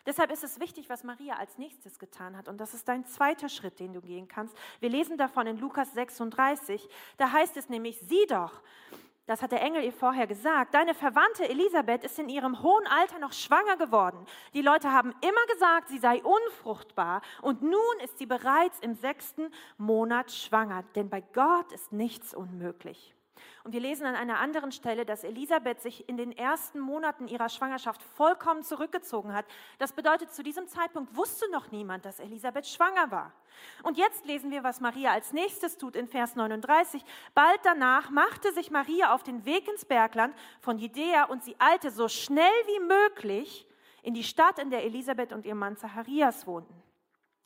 [0.06, 2.50] Deshalb ist es wichtig, was Maria als nächstes getan hat.
[2.50, 4.56] Und das ist dein zweiter Schritt, den du gehen kannst.
[4.82, 6.90] Wir lesen davon in Lukas 36.
[7.16, 8.62] Da heißt es nämlich, sieh doch,
[9.34, 13.18] das hat der Engel ihr vorher gesagt, deine Verwandte Elisabeth ist in ihrem hohen Alter
[13.18, 14.28] noch schwanger geworden.
[14.54, 19.50] Die Leute haben immer gesagt, sie sei unfruchtbar und nun ist sie bereits im sechsten
[19.80, 23.16] Monat schwanger, denn bei Gott ist nichts unmöglich.
[23.64, 27.48] Und wir lesen an einer anderen Stelle, dass Elisabeth sich in den ersten Monaten ihrer
[27.48, 29.46] Schwangerschaft vollkommen zurückgezogen hat.
[29.80, 33.32] Das bedeutet, zu diesem Zeitpunkt wusste noch niemand, dass Elisabeth schwanger war.
[33.82, 37.06] Und jetzt lesen wir, was Maria als nächstes tut in Vers 39.
[37.34, 41.90] Bald danach machte sich Maria auf den Weg ins Bergland von Judäa und sie eilte
[41.90, 43.66] so schnell wie möglich
[44.02, 46.83] in die Stadt, in der Elisabeth und ihr Mann Zacharias wohnten.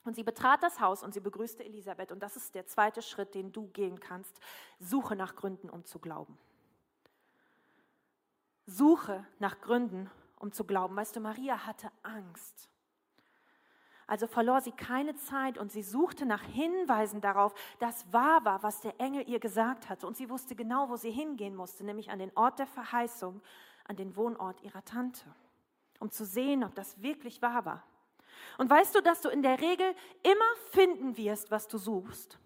[0.08, 2.14] Und sie betrat das Haus und sie begrüßte Elisabeth.
[2.14, 4.40] Und das ist der zweite Schritt, den du gehen kannst.
[4.80, 6.38] Suche nach Gründen, um zu glauben.
[8.66, 10.96] Suche nach Gründen, um zu glauben.
[10.96, 12.70] Weißt du, Maria hatte Angst.
[14.08, 18.80] Also verlor sie keine Zeit und sie suchte nach Hinweisen darauf, dass wahr war, was
[18.80, 20.08] der Engel ihr gesagt hatte.
[20.08, 23.42] Und sie wusste genau, wo sie hingehen musste, nämlich an den Ort der Verheißung,
[23.84, 25.26] an den Wohnort ihrer Tante,
[26.00, 27.84] um zu sehen, ob das wirklich wahr war.
[28.58, 32.40] Und weißt du, dass du in der Regel immer finden wirst, was du suchst?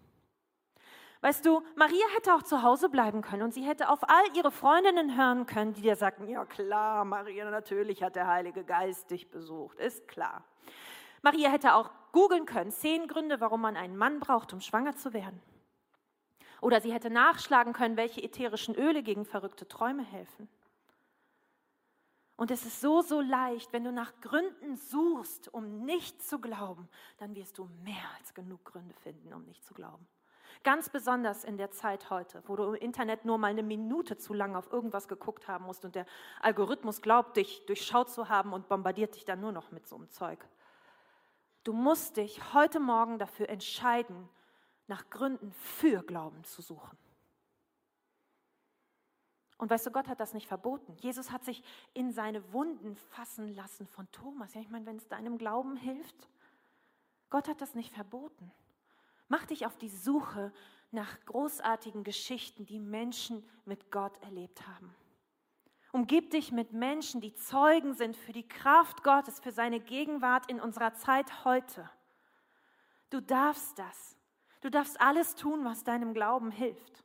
[1.22, 4.50] Weißt du, Maria hätte auch zu Hause bleiben können und sie hätte auf all ihre
[4.50, 9.30] Freundinnen hören können, die dir sagten, ja klar, Maria, natürlich hat der Heilige Geist dich
[9.30, 10.42] besucht, ist klar.
[11.22, 15.12] Maria hätte auch googeln können, zehn Gründe, warum man einen Mann braucht, um schwanger zu
[15.12, 15.40] werden.
[16.60, 20.48] Oder sie hätte nachschlagen können, welche ätherischen Öle gegen verrückte Träume helfen.
[22.36, 26.88] Und es ist so, so leicht, wenn du nach Gründen suchst, um nicht zu glauben,
[27.18, 30.06] dann wirst du mehr als genug Gründe finden, um nicht zu glauben.
[30.64, 34.32] Ganz besonders in der Zeit heute, wo du im Internet nur mal eine Minute zu
[34.32, 36.06] lange auf irgendwas geguckt haben musst und der
[36.40, 40.08] Algorithmus glaubt, dich durchschaut zu haben und bombardiert dich dann nur noch mit so einem
[40.10, 40.46] Zeug.
[41.64, 44.28] Du musst dich heute Morgen dafür entscheiden,
[44.86, 46.96] nach Gründen für Glauben zu suchen.
[49.62, 50.96] Und weißt du, Gott hat das nicht verboten.
[50.96, 51.62] Jesus hat sich
[51.94, 54.54] in seine Wunden fassen lassen von Thomas.
[54.54, 56.28] Ja, ich meine, wenn es deinem Glauben hilft,
[57.30, 58.50] Gott hat das nicht verboten.
[59.28, 60.52] Mach dich auf die Suche
[60.90, 64.92] nach großartigen Geschichten, die Menschen mit Gott erlebt haben.
[65.92, 70.60] Umgib dich mit Menschen, die Zeugen sind für die Kraft Gottes, für seine Gegenwart in
[70.60, 71.88] unserer Zeit heute.
[73.10, 74.16] Du darfst das.
[74.60, 77.04] Du darfst alles tun, was deinem Glauben hilft.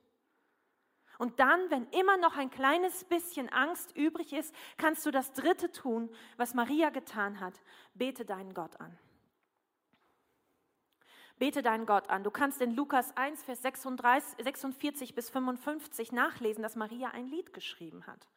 [1.17, 5.71] Und dann, wenn immer noch ein kleines bisschen Angst übrig ist, kannst du das Dritte
[5.71, 7.59] tun, was Maria getan hat.
[7.93, 8.97] Bete deinen Gott an.
[11.39, 12.23] Bete deinen Gott an.
[12.23, 17.53] Du kannst in Lukas 1, Vers 36, 46 bis 55 nachlesen, dass Maria ein Lied
[17.53, 18.27] geschrieben hat.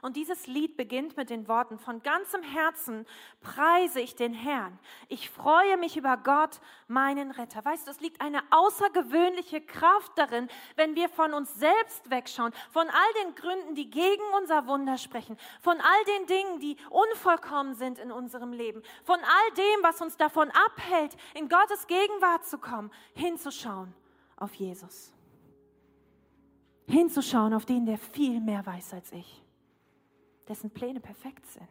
[0.00, 3.06] Und dieses Lied beginnt mit den Worten, von ganzem Herzen
[3.40, 4.78] preise ich den Herrn.
[5.08, 7.64] Ich freue mich über Gott, meinen Retter.
[7.64, 12.88] Weißt du, es liegt eine außergewöhnliche Kraft darin, wenn wir von uns selbst wegschauen, von
[12.88, 17.98] all den Gründen, die gegen unser Wunder sprechen, von all den Dingen, die unvollkommen sind
[17.98, 22.90] in unserem Leben, von all dem, was uns davon abhält, in Gottes Gegenwart zu kommen,
[23.14, 23.92] hinzuschauen
[24.36, 25.12] auf Jesus.
[26.86, 29.42] Hinzuschauen auf den, der viel mehr weiß als ich
[30.48, 31.68] dessen Pläne perfekt sind,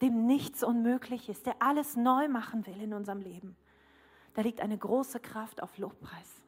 [0.00, 3.56] dem nichts unmöglich ist, der alles neu machen will in unserem Leben.
[4.34, 6.42] Da liegt eine große Kraft auf Lobpreis.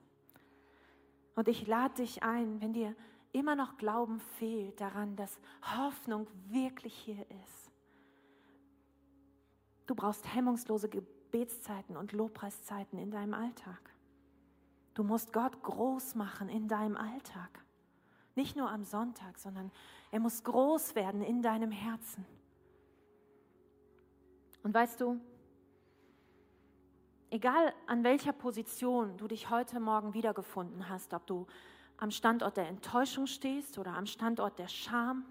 [1.35, 2.95] Und ich lade dich ein, wenn dir
[3.33, 5.39] immer noch Glauben fehlt daran, dass
[5.77, 7.71] Hoffnung wirklich hier ist.
[9.87, 13.95] Du brauchst hemmungslose Gebetszeiten und Lobpreiszeiten in deinem Alltag.
[14.95, 17.66] Du musst Gott groß machen in deinem Alltag.
[18.37, 19.73] Nicht nur am Sonntag, sondern
[20.13, 22.25] er muss groß werden in deinem Herzen.
[24.63, 25.19] Und weißt du,
[27.31, 31.47] egal an welcher Position du dich heute Morgen wiedergefunden hast, ob du
[31.97, 35.25] am Standort der Enttäuschung stehst oder am Standort der Scham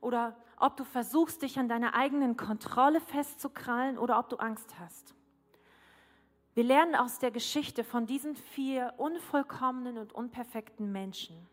[0.00, 5.14] oder ob du versuchst, dich an deiner eigenen Kontrolle festzukrallen oder ob du Angst hast.
[6.54, 11.48] Wir lernen aus der Geschichte von diesen vier unvollkommenen und unperfekten Menschen,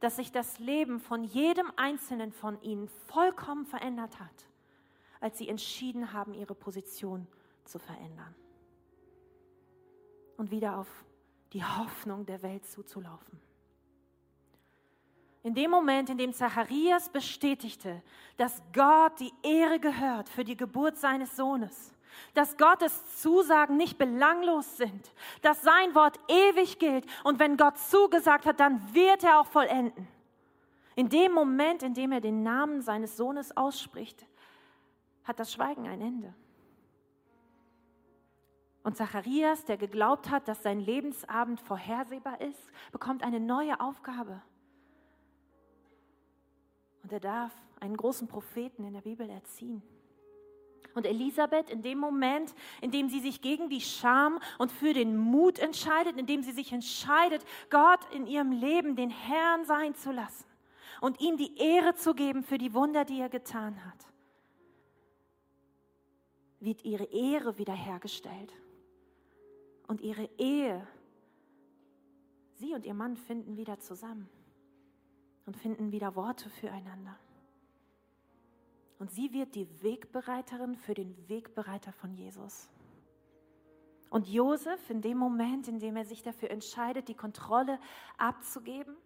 [0.00, 4.46] dass sich das Leben von jedem einzelnen von ihnen vollkommen verändert hat,
[5.20, 7.26] als sie entschieden haben, ihre Position
[7.64, 8.34] zu verändern
[10.36, 11.04] und wieder auf
[11.52, 13.40] die Hoffnung der Welt zuzulaufen.
[15.42, 18.02] In dem Moment, in dem Zacharias bestätigte,
[18.36, 21.94] dass Gott die Ehre gehört für die Geburt seines Sohnes,
[22.34, 25.12] dass Gottes Zusagen nicht belanglos sind,
[25.42, 30.08] dass sein Wort ewig gilt und wenn Gott zugesagt hat, dann wird er auch vollenden.
[30.94, 34.26] In dem Moment, in dem er den Namen seines Sohnes ausspricht,
[35.24, 36.34] hat das Schweigen ein Ende.
[38.82, 44.40] Und Zacharias, der geglaubt hat, dass sein Lebensabend vorhersehbar ist, bekommt eine neue Aufgabe.
[47.02, 49.82] Und er darf einen großen Propheten in der Bibel erziehen.
[50.96, 55.14] Und Elisabeth in dem Moment, in dem sie sich gegen die Scham und für den
[55.14, 60.10] Mut entscheidet, in dem sie sich entscheidet, Gott in ihrem Leben den Herrn sein zu
[60.10, 60.46] lassen
[61.02, 64.06] und ihm die Ehre zu geben für die Wunder, die er getan hat,
[66.60, 68.54] wird ihre Ehre wiederhergestellt.
[69.88, 70.84] Und ihre Ehe,
[72.54, 74.30] sie und ihr Mann finden wieder zusammen
[75.44, 77.18] und finden wieder Worte füreinander.
[78.98, 82.68] Und sie wird die Wegbereiterin für den Wegbereiter von Jesus.
[84.08, 87.78] Und Josef, in dem Moment, in dem er sich dafür entscheidet, die Kontrolle
[88.16, 88.96] abzugeben,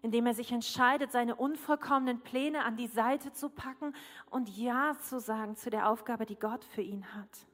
[0.00, 3.94] in dem er sich entscheidet, seine unvollkommenen Pläne an die Seite zu packen
[4.30, 7.46] und Ja zu sagen zu der Aufgabe, die Gott für ihn hat.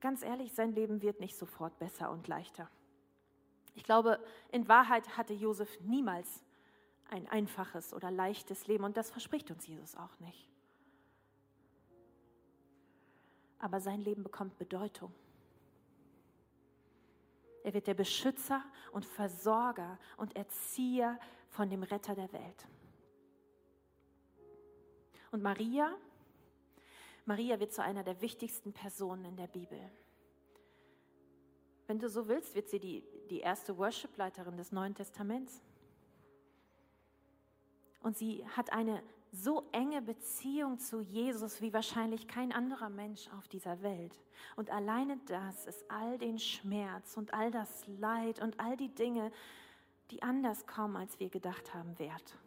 [0.00, 2.68] Ganz ehrlich, sein Leben wird nicht sofort besser und leichter.
[3.74, 4.20] Ich glaube,
[4.52, 6.44] in Wahrheit hatte Josef niemals
[7.10, 10.48] ein einfaches oder leichtes Leben und das verspricht uns Jesus auch nicht.
[13.58, 15.12] Aber sein Leben bekommt Bedeutung.
[17.64, 22.68] Er wird der Beschützer und Versorger und Erzieher von dem Retter der Welt.
[25.32, 25.92] Und Maria,
[27.24, 29.80] Maria wird zu einer der wichtigsten Personen in der Bibel.
[31.86, 35.60] Wenn du so willst, wird sie die, die erste Worship-Leiterin des Neuen Testaments.
[38.00, 43.48] Und sie hat eine so enge Beziehung zu Jesus wie wahrscheinlich kein anderer Mensch auf
[43.48, 44.18] dieser Welt.
[44.56, 49.30] Und alleine das ist all den Schmerz und all das Leid und all die Dinge,
[50.10, 52.38] die anders kommen, als wir gedacht haben, wert.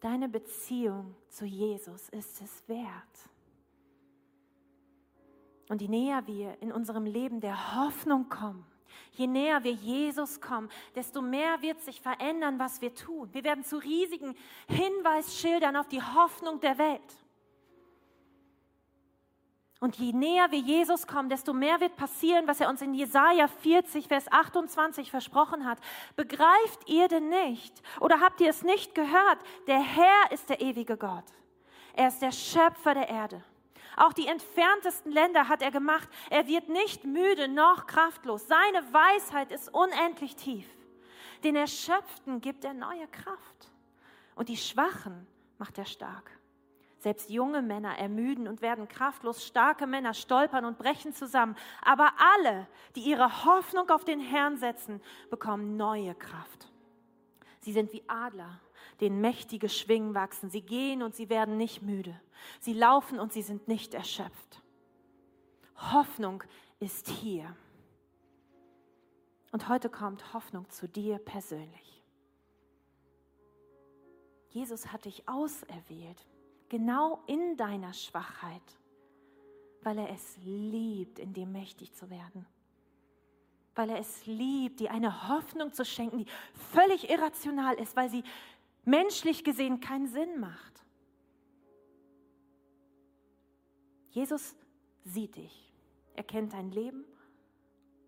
[0.00, 3.28] Deine Beziehung zu Jesus ist es wert.
[5.68, 8.64] Und je näher wir in unserem Leben der Hoffnung kommen,
[9.12, 13.28] je näher wir Jesus kommen, desto mehr wird sich verändern, was wir tun.
[13.32, 14.36] Wir werden zu riesigen
[14.68, 17.00] Hinweisschildern auf die Hoffnung der Welt.
[19.80, 23.48] Und je näher wir Jesus kommen, desto mehr wird passieren, was er uns in Jesaja
[23.48, 25.78] 40, Vers 28 versprochen hat.
[26.16, 27.82] Begreift ihr denn nicht?
[27.98, 29.38] Oder habt ihr es nicht gehört?
[29.66, 31.24] Der Herr ist der ewige Gott.
[31.94, 33.42] Er ist der Schöpfer der Erde.
[33.96, 36.08] Auch die entferntesten Länder hat er gemacht.
[36.30, 38.46] Er wird nicht müde noch kraftlos.
[38.46, 40.66] Seine Weisheit ist unendlich tief.
[41.44, 43.70] Den Erschöpften gibt er neue Kraft.
[44.34, 45.26] Und die Schwachen
[45.58, 46.30] macht er stark.
[46.98, 49.46] Selbst junge Männer ermüden und werden kraftlos.
[49.46, 51.56] Starke Männer stolpern und brechen zusammen.
[51.82, 56.68] Aber alle, die ihre Hoffnung auf den Herrn setzen, bekommen neue Kraft.
[57.60, 58.60] Sie sind wie Adler
[59.00, 60.50] denen mächtige Schwingen wachsen.
[60.50, 62.18] Sie gehen und sie werden nicht müde.
[62.60, 64.62] Sie laufen und sie sind nicht erschöpft.
[65.76, 66.42] Hoffnung
[66.78, 67.54] ist hier.
[69.52, 72.02] Und heute kommt Hoffnung zu dir persönlich.
[74.50, 76.26] Jesus hat dich auserwählt,
[76.68, 78.62] genau in deiner Schwachheit,
[79.82, 82.46] weil er es liebt, in dir mächtig zu werden.
[83.74, 86.26] Weil er es liebt, dir eine Hoffnung zu schenken, die
[86.72, 88.24] völlig irrational ist, weil sie
[88.90, 90.84] menschlich gesehen keinen Sinn macht.
[94.10, 94.56] Jesus
[95.04, 95.72] sieht dich,
[96.14, 97.04] er kennt dein Leben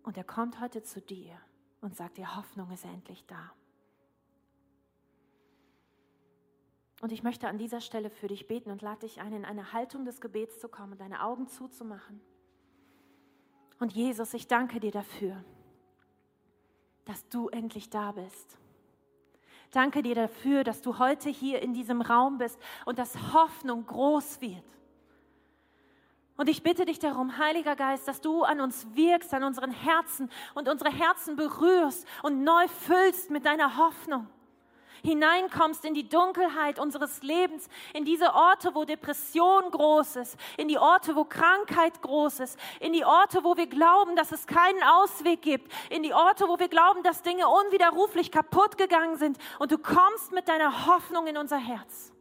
[0.03, 1.39] und er kommt heute zu dir
[1.81, 3.53] und sagt dir, Hoffnung ist endlich da.
[7.01, 9.73] Und ich möchte an dieser Stelle für dich beten und lade dich ein, in eine
[9.73, 12.21] Haltung des Gebets zu kommen deine Augen zuzumachen.
[13.79, 15.43] Und Jesus, ich danke dir dafür,
[17.05, 18.57] dass du endlich da bist
[19.73, 24.39] Danke dir dafür, dass du heute hier in diesem Raum bist und dass Hoffnung groß
[24.39, 24.63] wird.
[26.37, 30.29] Und ich bitte dich darum, Heiliger Geist, dass du an uns wirkst, an unseren Herzen
[30.53, 34.27] und unsere Herzen berührst und neu füllst mit deiner Hoffnung
[35.03, 40.77] hineinkommst in die Dunkelheit unseres Lebens, in diese Orte, wo Depression groß ist, in die
[40.77, 45.41] Orte, wo Krankheit groß ist, in die Orte, wo wir glauben, dass es keinen Ausweg
[45.41, 49.77] gibt, in die Orte, wo wir glauben, dass Dinge unwiderruflich kaputt gegangen sind und du
[49.77, 52.13] kommst mit deiner Hoffnung in unser Herz.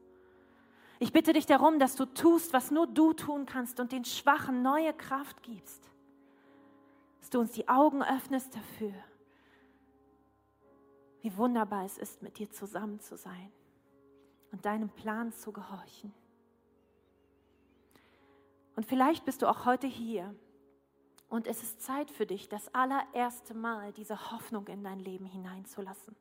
[0.99, 4.63] Ich bitte dich darum, dass du tust, was nur du tun kannst und den Schwachen
[4.63, 5.91] neue Kraft gibst.
[7.21, 8.93] Dass du uns die Augen öffnest dafür
[11.23, 13.51] wie wunderbar es ist, mit dir zusammen zu sein
[14.51, 16.13] und deinem Plan zu gehorchen.
[18.77, 20.35] Und vielleicht bist du auch heute hier
[21.29, 26.17] und es ist Zeit für dich, das allererste Mal diese Hoffnung in dein Leben hineinzulassen.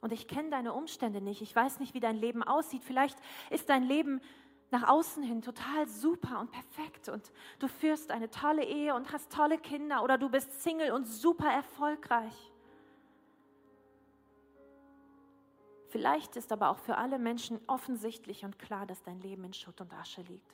[0.00, 2.84] Und ich kenne deine Umstände nicht, ich weiß nicht, wie dein Leben aussieht.
[2.84, 3.18] Vielleicht
[3.50, 4.20] ist dein Leben
[4.70, 9.32] nach außen hin total super und perfekt und du führst eine tolle Ehe und hast
[9.32, 12.52] tolle Kinder oder du bist Single und super erfolgreich.
[15.96, 19.80] Vielleicht ist aber auch für alle Menschen offensichtlich und klar, dass dein Leben in Schutt
[19.80, 20.52] und Asche liegt.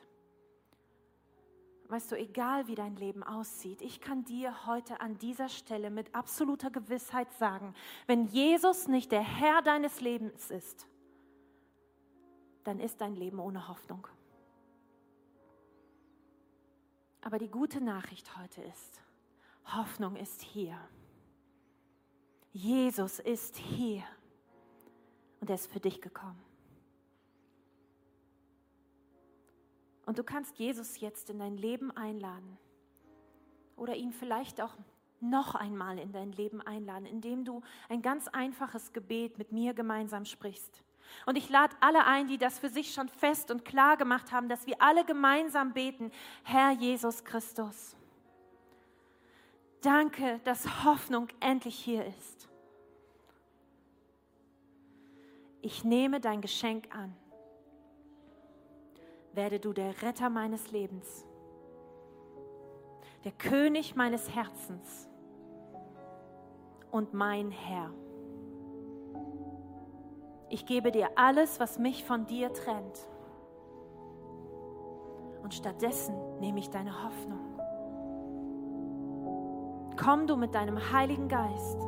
[1.88, 6.14] Weißt du, egal wie dein Leben aussieht, ich kann dir heute an dieser Stelle mit
[6.14, 7.74] absoluter Gewissheit sagen,
[8.06, 10.86] wenn Jesus nicht der Herr deines Lebens ist,
[12.62, 14.06] dann ist dein Leben ohne Hoffnung.
[17.20, 19.00] Aber die gute Nachricht heute ist,
[19.74, 20.78] Hoffnung ist hier.
[22.52, 24.04] Jesus ist hier
[25.42, 26.40] und er ist für dich gekommen.
[30.06, 32.58] Und du kannst Jesus jetzt in dein Leben einladen
[33.76, 34.76] oder ihn vielleicht auch
[35.18, 40.24] noch einmal in dein Leben einladen, indem du ein ganz einfaches Gebet mit mir gemeinsam
[40.24, 40.84] sprichst.
[41.26, 44.48] Und ich lade alle ein, die das für sich schon fest und klar gemacht haben,
[44.48, 46.12] dass wir alle gemeinsam beten,
[46.44, 47.96] Herr Jesus Christus.
[49.80, 52.51] Danke, dass Hoffnung endlich hier ist.
[55.62, 57.14] Ich nehme dein Geschenk an.
[59.32, 61.24] Werde du der Retter meines Lebens,
[63.24, 65.08] der König meines Herzens
[66.90, 67.90] und mein Herr.
[70.50, 73.08] Ich gebe dir alles, was mich von dir trennt.
[75.42, 77.38] Und stattdessen nehme ich deine Hoffnung.
[79.96, 81.80] Komm du mit deinem Heiligen Geist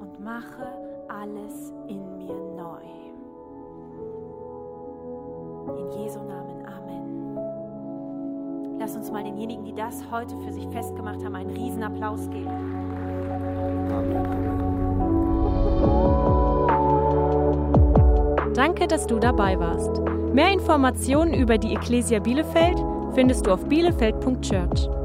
[0.00, 0.79] und mache
[1.10, 2.80] alles in mir neu.
[5.76, 7.38] In Jesu Namen, Amen.
[8.78, 12.50] Lass uns mal denjenigen, die das heute für sich festgemacht haben, einen riesen Applaus geben.
[18.54, 20.00] Danke, dass du dabei warst.
[20.32, 22.78] Mehr Informationen über die Ecclesia Bielefeld
[23.14, 24.99] findest du auf bielefeld.church.